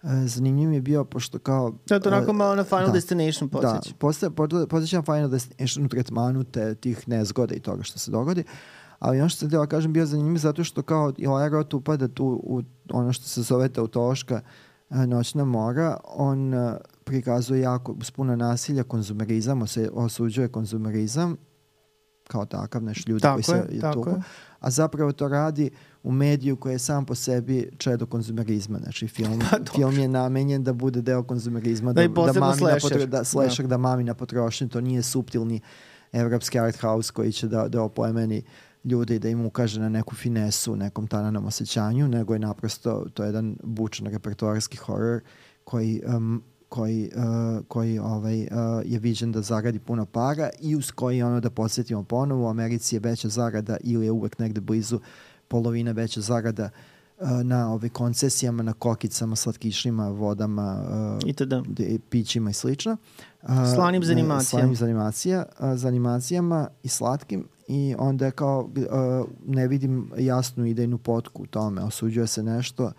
[0.02, 2.92] A, zanimljiv mi je bio pošto kao Da, to onako malo na Final da.
[2.92, 3.94] Destination Da, podsjeća.
[3.98, 8.10] posta- pod- podsjeća na Final Destination u tretmanu te, tih nezgoda i toga što se
[8.10, 8.44] dogodi.
[9.02, 12.40] Ali ono što sam htjela kažem bio zanimljiv zato što kao Elijah Roth upada tu
[12.44, 14.40] u ono što se zove tautološka
[14.90, 16.74] e, noćna mora, on e,
[17.04, 21.36] prikazuje jako uz puno nasilja konzumerizam, ose- osuđuje konzumerizam
[22.24, 24.16] kao takav, naš ljudi Tako koji se je, tako je.
[24.60, 25.70] a zapravo to radi
[26.02, 28.78] u mediju koji je sam po sebi čedo konzumerizma.
[28.78, 32.56] Znači film, Pa, film je namenjen da bude deo konzumerizma, Da da, i da, mami
[32.58, 32.80] slasher.
[32.82, 33.24] potro, da, Da.
[33.24, 35.60] slasher da mami na potrošnju, to nije suptilni
[36.12, 38.42] evropski art house koji će da, da oplemeni
[38.84, 43.22] ljude i da im ukaže na neku finesu, nekom tananom osjećanju, nego je naprosto to
[43.22, 45.20] je jedan bučan repertoarski horor
[45.64, 48.48] koji um, koji, uh, koji ovaj, uh,
[48.84, 52.96] je viđen da zaradi puno para i uz koji ono da podsjetimo ponovo u Americi
[52.96, 55.00] je veća zarada ili je uvek negde blizu
[55.48, 56.70] polovina veća zarada
[57.18, 60.84] uh, na ove koncesijama, na kokicama, slatkišima, vodama,
[61.22, 61.54] uh, Itd.
[61.68, 62.96] de- pićima i slično.
[63.74, 64.42] Slanim ne, za animacijama.
[64.42, 70.10] Slanim za, animacija, a, za animacijama i slatkim i onda je kao a, ne vidim
[70.18, 71.82] jasnu idejnu potku u tome.
[71.82, 72.92] Osuđuje se nešto,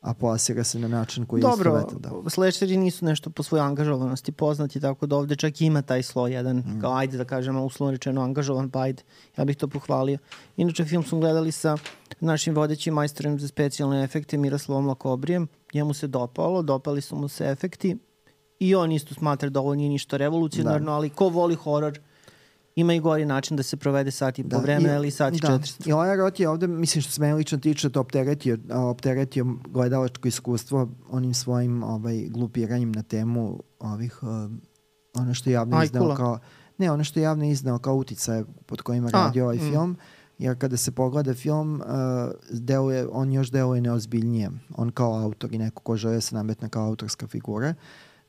[0.00, 2.22] a plasira se na način koji je Dobro, istovetan.
[2.22, 2.30] Da.
[2.30, 6.56] slasheri nisu nešto po svojoj angažovanosti poznati, tako da ovde čak ima taj sloj jedan,
[6.56, 6.80] Mm.
[6.80, 9.02] kao ajde da kažemo uslovno rečeno angažovan, pa ajde,
[9.38, 10.18] ja bih to pohvalio.
[10.56, 11.76] Inače, film smo gledali sa
[12.20, 17.44] našim vodećim majstorom za specijalne efekte Miroslavom Lakobrijem, njemu se dopalo, dopali su mu se
[17.44, 17.96] efekti
[18.58, 21.98] i on isto smatra da ovo nije ništa revolucionarno, ali ko voli horor,
[22.76, 25.48] ima i gori način da se provede sat i po vremena ili sat i da.
[25.48, 25.88] 400.
[25.88, 30.28] I ovaj rot je ovde, mislim što se meni lično tiče, to opteretio, opteretio gledalačko
[30.28, 34.28] iskustvo onim svojim ovaj, glupiranjem na temu ovih, uh,
[35.14, 35.84] ono što je javno Ajkula.
[35.84, 36.38] izneo kao,
[36.78, 39.70] ne, ono što je javno izneo kao uticaje pod kojima radi ovaj mm.
[39.70, 39.96] film,
[40.38, 41.86] jer kada se pogleda film, uh,
[42.50, 44.50] deluje, on još deluje neozbiljnije.
[44.76, 47.74] On kao autor i neko ko žele da se nametne kao autorska figura.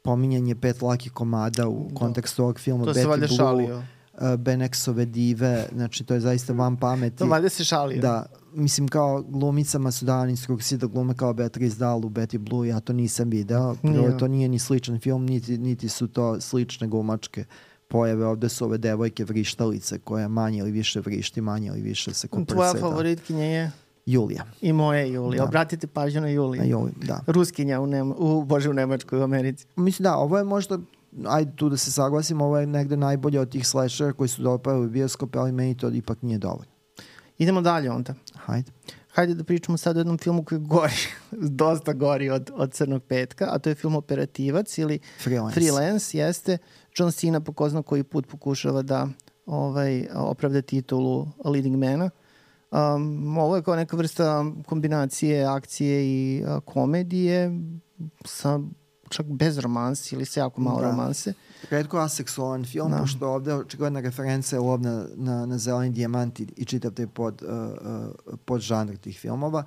[0.02, 1.96] Pominjanje pet lakih komada u Da.
[1.96, 2.86] kontekstu ovog filma.
[2.86, 3.84] To se Betty valjda Blue, šalio.
[4.18, 7.18] Uh, Benexove dive, znači to je zaista van pameti.
[7.18, 8.02] To valjda se šalio.
[8.02, 12.68] Da, mislim kao glumicama su davane instrukcije da glume kao Beatrice Dahl u Betty Blue,
[12.68, 13.76] ja to nisam video.
[13.82, 14.18] Prvo, Nije.
[14.18, 17.46] to nije ni sličan film, niti, niti su to slične glumačke
[17.88, 18.26] pojave.
[18.26, 22.46] Ovde su ove devojke vrištalice koje manje ili više vrišti, manje ili više se Tvoja
[22.46, 22.74] kuprse.
[22.74, 22.80] Da.
[22.80, 23.72] favoritkinja je
[24.06, 24.44] Julija.
[24.62, 25.38] i moja je Julija.
[25.38, 25.48] Da.
[25.48, 26.62] Obratite pažnju na Juliju.
[26.62, 27.22] A Juli, da.
[27.28, 29.66] Ruskinja u, Nema, u, Bože, u Nemačkoj, u Americi.
[29.76, 30.80] Mislim da, ovo je možda
[31.26, 34.86] ajde tu da se saglasimo, ovo je negde najbolje od tih slashera koji su dopali
[34.86, 36.76] u bioskope, ali meni to ipak nije dovoljno.
[37.38, 38.14] Idemo dalje onda.
[38.36, 38.72] Hajde.
[39.14, 40.94] Hajde da pričamo sad o jednom filmu koji gori,
[41.62, 45.54] dosta gori od, od Crnog petka, a to je film Operativac ili Freelance.
[45.54, 46.58] Freelance, jeste.
[46.98, 49.08] John Cena po ko zna koji put pokušava da
[49.46, 52.10] ovaj, opravda titulu leading mana.
[52.72, 57.52] Um, ovo je kao neka vrsta kombinacije akcije i a, komedije
[58.26, 58.60] sa
[59.16, 60.90] čak bez romanse ili sa jako malo Da.
[60.92, 61.34] romanse.
[61.70, 62.98] redko aseksualan film, Da.
[62.98, 67.08] pošto ovde očigledna referenca je lov na, na, na zeleni dijamant i, i čitav taj
[67.08, 69.64] pod, uh, uh, pod žanr tih filmova,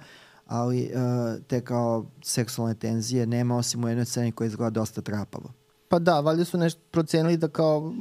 [0.47, 1.01] ali uh,
[1.47, 5.51] te kao seksualne tenzije nema osim u jednoj sceni koja izgleda dosta trapavo.
[5.89, 7.95] Pa da, valjda su nešto procenili da kao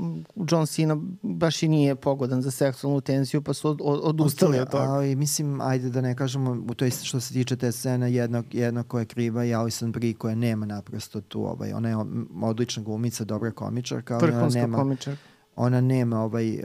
[0.52, 4.70] John Cena baš i nije pogodan za seksualnu tenziju, pa su od, od, odustali od
[4.70, 4.84] toga.
[4.84, 8.84] Ali mislim, ajde da ne kažemo, u toj što se tiče te scene, jedna, jedna
[8.84, 11.96] koja je kriva je Alison Brie koja nema naprosto tu, ovaj, ona je
[12.42, 15.16] odlična glumica, dobra komičarka, ali ona nema, komičar.
[15.56, 16.62] ona nema ovaj uh,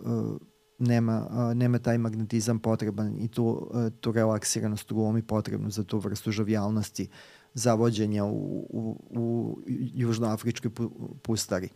[0.00, 0.36] uh,
[0.78, 5.84] nema, uh, nema taj magnetizam potreban i tu, uh, tu relaksiranost u glumi potrebnu za
[5.84, 7.08] tu vrstu žovijalnosti
[7.54, 9.58] zavođenja u, u, u
[9.94, 10.90] južnoafričkoj pu,
[11.22, 11.68] pustari.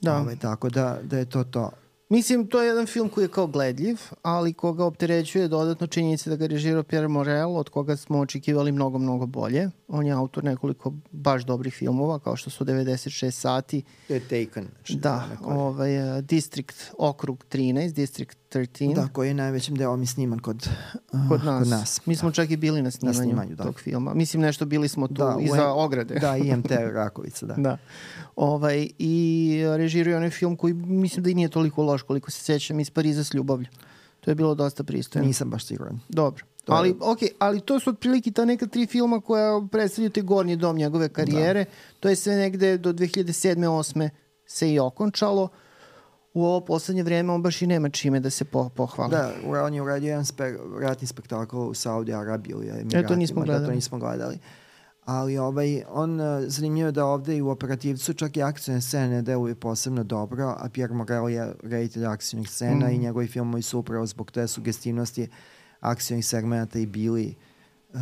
[0.00, 0.16] Da.
[0.16, 1.70] Ove, tako da, da je to to.
[2.12, 6.36] Mislim, to je jedan film koji je kao gledljiv, ali koga opterećuje dodatno činjenice da
[6.36, 9.70] ga režirao Pierre Morel, od koga smo očekivali mnogo, mnogo bolje.
[9.88, 13.82] On je autor nekoliko baš dobrih filmova, kao što su 96 sati.
[14.08, 14.68] To je Taken.
[14.88, 18.94] Da, ovaj, uh, District, okrug 13, District 13.
[18.94, 20.68] Da, koji je najvećim delom i sniman kod,
[21.12, 21.58] uh, kod, nas.
[21.58, 22.06] kod nas.
[22.06, 22.34] Mi smo da.
[22.34, 23.64] čak i bili na snimanju, na snimanju da.
[23.64, 24.14] tog filma.
[24.14, 26.14] Mislim, nešto bili smo tu da, iza ograde.
[26.14, 27.54] Da, IMT Rakovica, da.
[27.54, 27.78] da.
[28.36, 32.80] Ovaj, I režiruje onaj film koji mislim da i nije toliko loš koliko se sećam
[32.80, 33.66] iz Pariza s ljubavlju.
[34.20, 35.26] To je bilo dosta pristojno.
[35.26, 36.00] Nisam baš siguran.
[36.08, 36.44] Dobro.
[36.64, 36.94] To ali, je...
[36.94, 41.08] okay, ali to su otprilike ta neka tri filma koja predstavljaju te gornji dom njegove
[41.08, 41.64] karijere.
[41.64, 41.70] Da.
[42.00, 43.56] To je sve negde do 2007.
[43.56, 44.08] 8.
[44.46, 45.48] se i okončalo.
[46.34, 49.10] U ovo poslednje vreme on baš i nema čime da se po, pohvali.
[49.10, 53.00] Da, on je uradio jedan spe, ratni spektakl u Saudi Arabiji ili Emiratima.
[53.00, 53.60] E, to nismo gledali.
[53.60, 54.38] Da, to nismo gledali.
[55.04, 59.56] Ali ovaj, on, zanimljivo da ovde i u operativcu čak i akcijne scene ne deluju
[59.56, 62.90] posebno dobro, a Pierre Morel je reditelj akcijnih scena mm.
[62.90, 65.28] i njegovi filmovi su upravo zbog te sugestivnosti
[65.80, 67.34] akcijnih segmenta i bili
[67.92, 68.00] uh,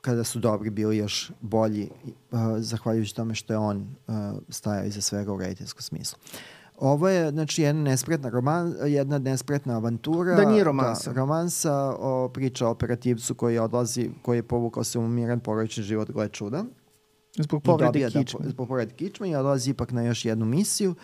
[0.00, 1.90] kada su dobri bili još bolji
[2.30, 4.14] uh, zahvaljujući tome što je on uh,
[4.48, 6.18] stajao iza svega u rediteljskom smislu.
[6.80, 10.34] Ovo je znači jedna nespretna roman, jedna nespretna avantura.
[10.34, 11.12] Da nije romansa.
[11.12, 15.82] Da, romansa o priča o operativcu koji odlazi, koji je povukao se u miran porodični
[15.82, 16.64] život, gle čuda.
[17.38, 18.40] Zbog povrede da, kičme.
[18.42, 20.94] Da, zbog povrede kičme i odlazi ipak na još jednu misiju.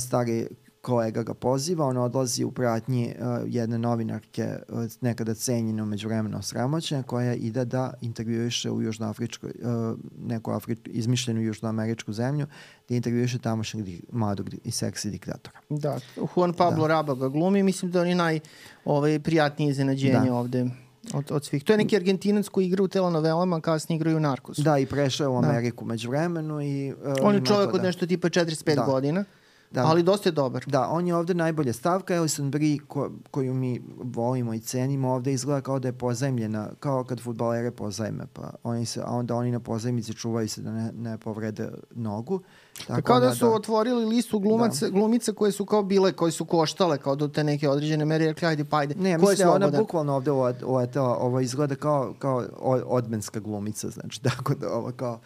[0.00, 0.48] Stari
[0.82, 6.38] kolega ga poziva, on odlazi u pratnji uh, jedne novinarke uh, nekada cenjene umeđu vremena
[6.38, 12.46] osramoćene koja ide da intervjuiše u Južnoafričkoj, uh, neku Afri, izmišljenu južnoameričku zemlju,
[12.88, 15.58] da intervjuiše tamošnjeg di, mladog i seksi diktatora.
[15.68, 15.98] Da,
[16.36, 16.94] Juan Pablo da.
[16.94, 18.40] Raba ga glumi, mislim da on je naj
[18.84, 20.34] ovaj, prijatnije iznenađenje da.
[20.34, 20.66] ovde
[21.14, 21.64] od, od svih.
[21.64, 24.62] To je neki argentinac koji igra u telenovelama, kasnije igraju u Narkosu.
[24.62, 25.48] Da, i prešao u da.
[25.48, 25.88] Ameriku da.
[25.88, 26.62] među vremenu.
[26.62, 27.86] I, uh, on je čovjek od da.
[27.86, 28.82] nešto tipa 45 da.
[28.82, 29.24] godina.
[29.72, 29.84] Da.
[29.86, 30.64] Ali dosta je dobar.
[30.66, 32.14] Da, on je ovde najbolja stavka.
[32.14, 37.04] Alison Brie, ko, koju mi volimo i cenimo, ovde izgleda kao da je pozajemljena, kao
[37.04, 38.26] kad futbalere pozajme.
[38.32, 42.40] Pa oni se, a onda oni na pozajmici čuvaju se da ne, ne povrede nogu.
[42.86, 44.90] Tako kao da, da su da, otvorili listu glumaca, da.
[44.90, 48.48] glumica koje su kao bile, koje su koštale kao do te neke određene mere, rekli
[48.48, 48.94] ajde pa ajde.
[48.94, 50.86] Ne, mislim da ona bukvalno ovde ovo, ovo,
[51.18, 52.44] ovo izgleda kao, kao
[52.86, 55.20] odmenska glumica, znači tako da ovo kao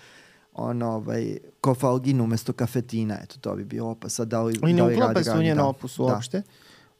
[0.56, 4.14] on ovaj, kofalgin umesto kafetina, eto, to bi bio opas.
[4.14, 5.64] Sad da li, I ne da li uklapa se u njen da.
[5.64, 6.38] opus uopšte.
[6.40, 6.46] Da.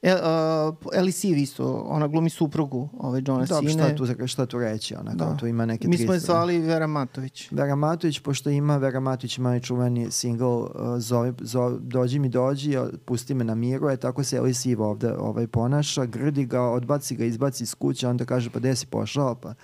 [0.03, 3.73] E, uh, Ellie Siv isto, ona glumi suprugu ovaj Johna Sine.
[3.73, 5.25] Dobro, šta tu, šta tu reći, ona da.
[5.25, 5.89] kao tu ima neke...
[5.89, 7.49] Mi smo je zvali Vera Matović.
[7.51, 12.29] Vera Matović, pošto ima, Vera Matović ima i čuveni single uh, zove, zove, Dođi mi
[12.29, 16.63] dođi, pusti me na miru, je tako se Ellie Siv ovde ovaj, ponaša, grdi ga,
[16.63, 19.55] odbaci ga, izbaci iz kuće, onda kaže pa gde si pošao, pa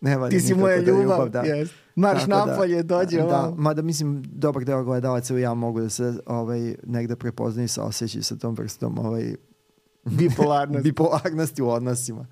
[0.00, 1.42] ne Ti si moja da ljubav, ljubav da.
[1.42, 1.83] Yes.
[1.94, 5.80] Marš Tako da, napolje, da, dođe da, da, mada mislim, dobar deo gledalaca ja mogu
[5.80, 9.34] da se ovaj, negde prepoznaju sa osjećaju sa tom vrstom ovaj,
[10.18, 10.82] bipolarnosti.
[10.82, 12.26] bipolarnosti u odnosima.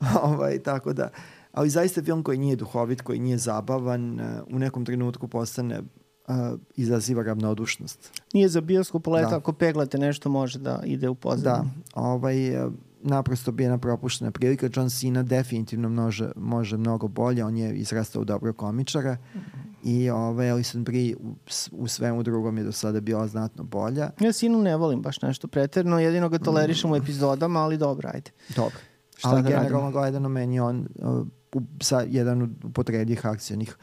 [0.22, 1.08] ovaj, tako da,
[1.52, 5.80] ali zaista film koji nije duhovit, koji nije zabavan, eh, u nekom trenutku postane
[6.28, 8.22] uh, izaziva ravnodušnost.
[8.32, 9.36] Nije za bioskop leta, da.
[9.36, 11.44] ako peglate nešto može da ide u pozadnju.
[11.44, 12.36] Da, ovaj,
[13.02, 14.68] naprosto bi jedna propuštena prilika.
[14.74, 19.90] John Cena definitivno može, može mnogo bolje, on je izrastao u dobro komičara mm -hmm.
[19.90, 21.34] i ovaj, Alison Brie u,
[21.72, 24.10] u svemu drugom je do sada bila znatno bolja.
[24.20, 26.92] Ja Sinu ne volim baš nešto preterno, jedino ga tolerišem mm.
[26.92, 28.30] u epizodama, ali dobro, ajde.
[28.56, 28.78] Dobro.
[29.16, 31.26] Šta ali da generalno gledano meni on uh,
[31.80, 33.76] sa jedan od upotrebljih akcijnih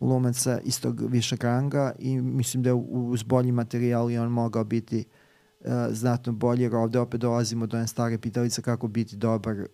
[0.00, 4.98] glumaca istog višeg ranga i mislim da je uz bolji materijal i on mogao biti
[4.98, 5.17] uh,
[5.60, 9.66] uh, znatno bolje, jer ovde opet dolazimo do one stare pitalice kako biti dobar uh,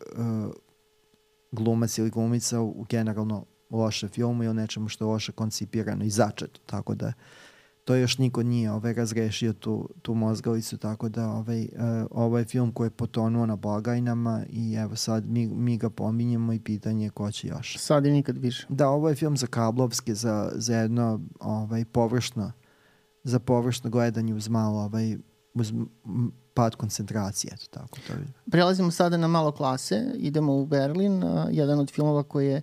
[1.53, 6.61] glumac ili glumica u, generalno loše filmu ili nečemu što je loše koncipirano i začeto,
[6.67, 7.13] tako da
[7.85, 12.73] to još niko nije ovaj, razrešio tu, tu mozgalicu, tako da ovaj, uh, ovaj film
[12.73, 17.11] koji je potonuo na blagajnama i evo sad mi, mi ga pominjemo i pitanje je
[17.11, 17.77] ko će još.
[17.79, 18.67] Sad i nikad više.
[18.69, 22.53] Da, ovo je film za kablovske, za, za jedno ovaj, površno
[23.25, 25.17] za površno gledanje uz malo ovaj,
[25.55, 25.73] uz
[26.55, 27.99] pad koncentracije, eto tako.
[28.07, 28.27] To je.
[28.51, 32.63] Prelazimo sada na malo klase, idemo u Berlin, jedan od filmova koji je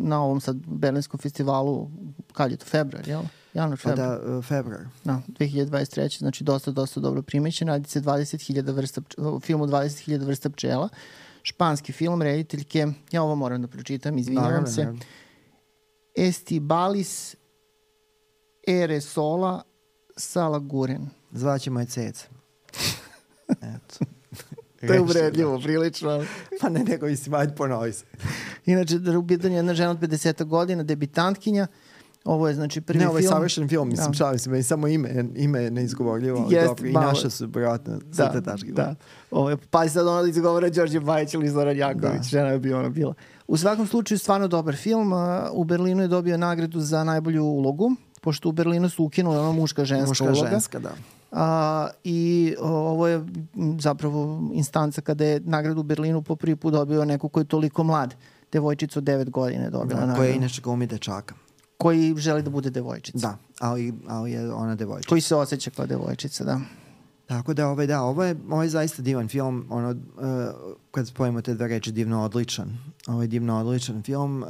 [0.00, 1.90] na ovom sad Berlinskom festivalu,
[2.32, 3.22] kad je to, februar, jel?
[3.54, 4.18] Januar, februar.
[4.20, 4.80] Pa da, februar.
[5.04, 6.18] Da, 2023.
[6.18, 7.68] Znači dosta, dosta dobro primećen.
[7.68, 9.00] Radi se 20.000 vrsta,
[9.40, 10.88] filmu 20.000 vrsta pčela.
[11.42, 14.80] Španski film, rediteljke, ja ovo moram da pročitam, izvinjavam se.
[14.80, 15.00] Naravno.
[16.14, 17.36] Estibalis
[18.66, 19.62] Ere Sola
[20.16, 21.08] Sala Guren.
[21.32, 22.26] Zvaćemo je Ceca.
[23.74, 24.04] Eto.
[24.86, 26.24] To je uvredljivo, prilično.
[26.60, 28.04] Pa ne, nego mislim, ajde ponovi se.
[28.66, 31.66] Inače, da u pitanju jedna žena od 50 godina, debitantkinja,
[32.24, 33.04] Ovo je znači prvi film.
[33.04, 34.16] Ne, ovo je savršen film, mislim, da.
[34.16, 38.24] šalim se, meni samo ime, ime je neizgovorljivo, ali dobro, i naša su, vjerojatno, sve
[38.24, 38.72] da, te tačke.
[38.72, 38.94] Da,
[39.30, 42.28] ovo je, pa sad ono izgovara Đorđe Bajić ili Zoran Janković, da.
[42.28, 43.14] žena je bi ona bila.
[43.46, 45.12] U svakom slučaju, stvarno dobar film.
[45.52, 49.84] U Berlinu je dobio nagradu za najbolju ulogu, pošto u Berlinu su ukinuli ono muška
[49.84, 50.40] ženska muška, uloga.
[50.40, 50.92] Muška ženska, da.
[51.32, 53.24] A, I ovo je
[53.78, 57.84] zapravo instanca kada je nagradu u Berlinu po prvi put dobio neko ko je toliko
[57.84, 58.14] mlad.
[58.52, 60.14] Devojčica od 9 godina je dobila da.
[60.14, 61.34] Koja je inače glumi dečaka
[61.82, 63.18] koji želi da bude devojčica.
[63.18, 65.08] Da, ali, ali je ona devojčica.
[65.08, 66.60] Koji se osjeća kao devojčica, da.
[67.32, 69.96] Tako da, ovaj, da, ovo je, ovo je zaista divan film, ono, uh,
[70.90, 72.78] kad spojimo te dve reči, divno odličan.
[73.06, 74.48] Ovo je divno odličan film, uh,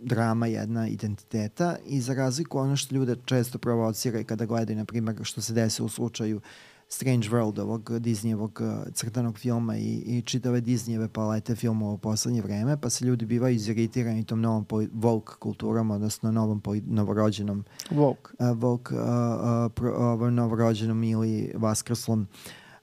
[0.00, 4.84] drama jedna identiteta i za razliku ono što ljude često provocira i kada gledaju, na
[4.84, 6.42] primjer, što se desi u slučaju uh,
[6.88, 12.42] Strange World ovog Disneyevog uh, crtanog filma i, i čitave Disneyeve palete filmova u poslednje
[12.42, 18.52] vreme, pa se ljudi bivaju iziritirani tom novom po, woke kulturom, odnosno novom novorođenom woke,
[18.52, 22.28] uh, woke uh, uh, pro, uh, novorođenom ili vaskrslom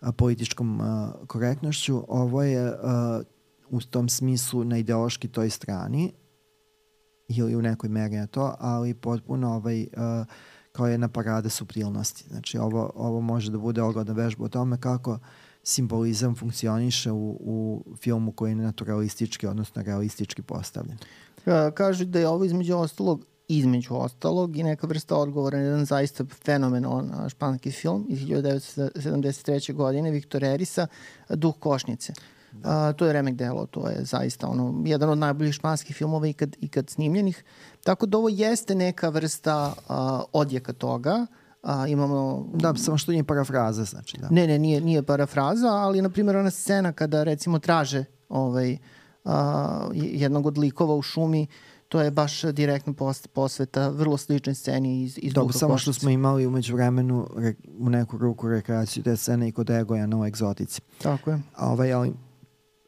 [0.01, 0.88] uh, političkom uh,
[1.28, 2.04] korektnošću.
[2.08, 2.76] Ovo je uh,
[3.70, 6.12] u tom smislu na ideološki toj strani
[7.28, 9.88] ili u nekoj meri na to, ali potpuno ovaj uh,
[10.74, 12.26] kao jedna parada subtilnosti.
[12.30, 15.20] Znači ovo, ovo može da bude ogledna vežba o tome kako
[15.64, 20.98] simbolizam funkcioniše u, u filmu koji je naturalistički, odnosno realistički postavljen.
[21.74, 26.26] Kažu da je ovo između ostalog između ostalog i neka vrsta odgovora na jedan zaista
[26.46, 29.74] fenomenalan španski film iz 1973.
[29.74, 30.88] godine Viktor Erisa,
[31.30, 32.14] Duh košnice.
[32.64, 36.56] A, to je remek delo, to je zaista ono, jedan od najboljih španskih filmova ikad,
[36.60, 37.43] ikad snimljenih.
[37.84, 41.26] Tako da ovo jeste neka vrsta a, odjeka toga.
[41.64, 42.47] A, imamo...
[42.54, 44.18] Da, samo što nije parafraza, znači.
[44.18, 44.28] Da.
[44.32, 48.78] Ne, ne, nije, nije parafraza, ali, na primjer, ona scena kada, recimo, traže ovaj,
[49.26, 51.47] a, jednog od likova u šumi,
[51.88, 56.10] to je baš direktno post, posveta vrlo sličnoj sceni iz, iz Dobro, samo što smo
[56.10, 60.82] imali umeđu vremenu re, u neku ruku rekreaciju te scene i kod Egoja na egzotici.
[61.01, 61.41] Tako je.
[61.56, 62.14] A, ovaj, ali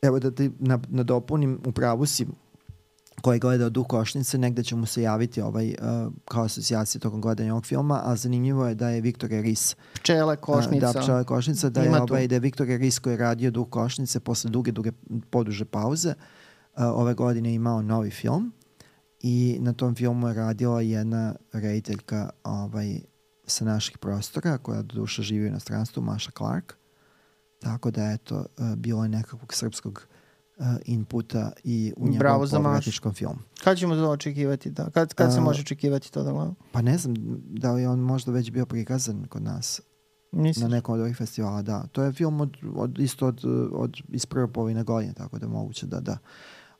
[0.05, 0.51] evo da ti
[0.87, 2.27] nadopunim, u pravu si,
[3.21, 7.21] ko je gledao Duh košnice, negde će mu se javiti ovaj, uh, kao asocijacija tokom
[7.21, 10.87] gledanja ovog filma, a zanimljivo je da je Viktor Ris Pčele košnica.
[10.87, 13.69] Uh, da, pčele košnica, da je, ovaj, da je Viktor Ris koji je radio Duh
[13.69, 14.91] košnice posle duge, duge
[15.29, 18.51] poduže pauze, uh, ove godine imao novi film
[19.19, 22.99] i na tom filmu je radila jedna rediteljka ovaj,
[23.47, 26.73] sa naših prostora, koja do duša živi u inostranstvu, Maša Clark.
[27.65, 30.07] Tako da, eto, uh, bilo je nekakvog srpskog
[30.57, 33.39] uh, inputa i u njegovom povratničkom filmu.
[33.63, 34.69] Kad ćemo to očekivati?
[34.69, 34.89] Da?
[34.89, 36.55] Kad, kad se uh, može očekivati to da gledamo?
[36.71, 37.13] Pa ne znam,
[37.47, 39.81] da li on možda već bio prikazan kod nas.
[40.31, 40.63] Misliš?
[40.63, 41.87] Na nekom od ovih festivala, da.
[41.91, 43.41] To je film od, od, isto od,
[43.73, 46.17] od, iz prve polovine godine, tako da moguće da, da.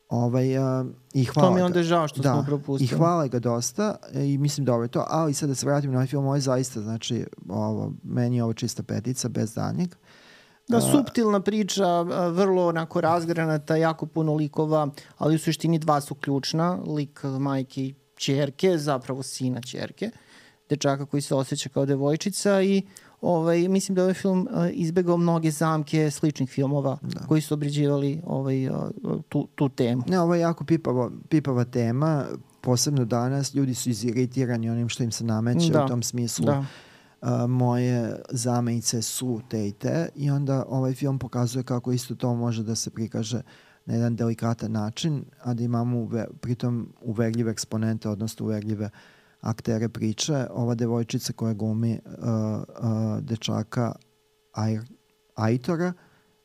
[0.08, 2.94] Ovaj, uh, i hvala to mi je onda žao što da, smo propustili.
[2.94, 5.04] I hvala ga dosta i mislim da ovo je to.
[5.08, 8.44] Ali sad da se vratim na ovaj film, ovo je zaista, znači, ovo, meni je
[8.44, 9.88] ovo čista petica, bez danjeg.
[9.88, 10.25] Uh,
[10.68, 14.88] Da, suptilna priča, vrlo onako razgranata, jako puno likova,
[15.18, 20.10] ali u suštini dva su ključna, lik majke i čerke, zapravo sina čerke,
[20.68, 22.82] dečaka koji se osjeća kao devojčica i
[23.20, 27.20] ovaj, mislim da je ovaj film izbegao mnoge zamke sličnih filmova da.
[27.26, 28.68] koji su obriđivali ovaj,
[29.28, 30.02] tu, tu temu.
[30.08, 32.24] Ne, ovo je jako pipava, pipava tema,
[32.60, 35.84] posebno danas ljudi su iziritirani onim što im se nameće da.
[35.84, 36.46] u tom smislu.
[36.46, 36.64] Da
[37.20, 42.34] a, moje zamenice su te i te i onda ovaj film pokazuje kako isto to
[42.34, 43.42] može da se prikaže
[43.86, 48.90] na jedan delikatan način, a da imamo uve, pritom uverljive eksponente, odnosno uverljive
[49.40, 50.46] aktere priče.
[50.50, 53.92] Ova devojčica koja glumi uh, uh, dečaka
[54.52, 54.78] Aj,
[55.34, 55.92] Aitora,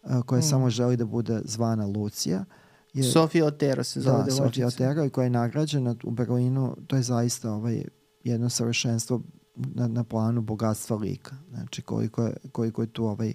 [0.04, 0.44] uh, koja mm.
[0.44, 2.46] samo želi da bude zvana Lucija.
[2.94, 4.44] Je, Sofia Otero se zove da, devojčica.
[4.44, 6.76] Sofia Otero i koja je nagrađena u Berlinu.
[6.88, 7.84] To je zaista ovaj,
[8.24, 9.22] jedno savršenstvo
[9.56, 11.36] na, na planu bogatstva lika.
[11.50, 13.34] Znači koliko je, koliko je tu ovaj,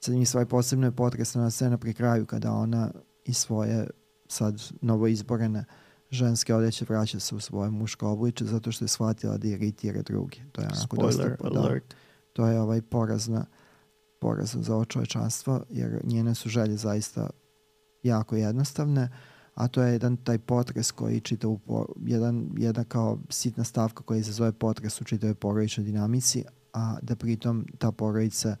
[0.00, 2.90] sad mi svoj posebno je potresna scena pri kraju kada ona
[3.24, 3.90] i svoje
[4.28, 5.64] sad novo izborene
[6.10, 10.42] ženske odeće vraća se u svoje muško obliče zato što je shvatila da iritira drugi.
[10.52, 11.94] To je onako Spoiler dosta, da, alert.
[12.32, 13.46] to je ovaj porazna
[14.18, 17.30] porazna za ovo čovečanstvo jer njene su želje zaista
[18.02, 19.08] jako jednostavne
[19.58, 24.02] a to je jedan taj potres koji čita u po, jedan, jedna kao sitna stavka
[24.02, 28.56] koja izazove potres u čitavoj porodičnoj dinamici, a da pritom ta porodica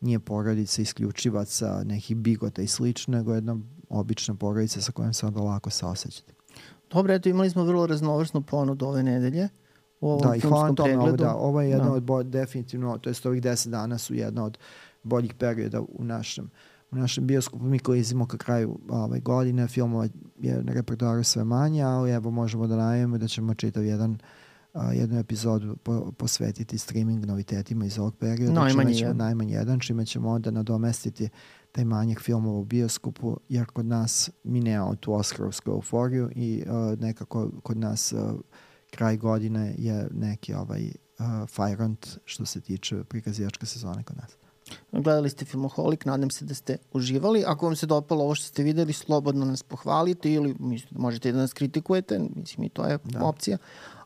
[0.00, 3.56] nije porodica isključivaca, nekih bigota i slično, nego jedna
[3.88, 6.32] obična porodica sa kojom se onda lako saosećate.
[6.90, 9.48] Dobro, eto imali smo vrlo raznovrsnu ponudu ove nedelje
[10.00, 11.08] u ovom da, filmskom tome, pregledu.
[11.08, 11.92] Ovo, da, ovo je jedna da.
[11.92, 14.58] od, bo, definitivno, to jest ovih deset dana su jedna od
[15.02, 16.50] boljih perioda u našem
[16.90, 17.64] u našem bioskopu.
[17.64, 20.08] Mi klizimo ka kraju ovaj, godine, filmova
[20.38, 24.18] je na repertoaru sve manje, ali evo možemo da najavimo da ćemo čitav jedan
[24.72, 28.52] a, jednu epizodu po, posvetiti streaming novitetima iz ovog perioda.
[28.52, 29.16] Najmanje čime ćemo, jedan.
[29.16, 31.28] Najmanje jedan, čime ćemo onda nadomestiti
[31.72, 37.00] taj manjak filmova u bioskopu, jer kod nas mi nemamo tu Oscarovsku euforiju i uh,
[37.00, 38.40] nekako kod nas uh,
[38.90, 44.45] kraj godine je neki ovaj uh, fajront što se tiče prikazivačke sezone kod nas.
[44.92, 47.44] Gledali ste Filmoholik, nadam se da ste uživali.
[47.46, 51.38] Ako vam se dopalo ovo što ste videli, slobodno nas pohvalite ili mislim, možete da
[51.38, 53.24] nas kritikujete, mislim i to je da.
[53.24, 53.58] opcija.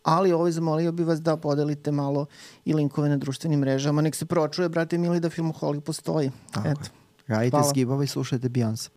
[0.02, 2.26] Ali ovaj zamolio bi vas da podelite malo
[2.64, 4.02] i linkove na društvenim mrežama.
[4.02, 6.30] Nek se pročuje, brate mili, da Filmoholik postoji.
[6.50, 6.90] Tako Eto.
[7.26, 7.70] Radite Hvala.
[7.70, 8.88] skibova i slušajte Beyoncé.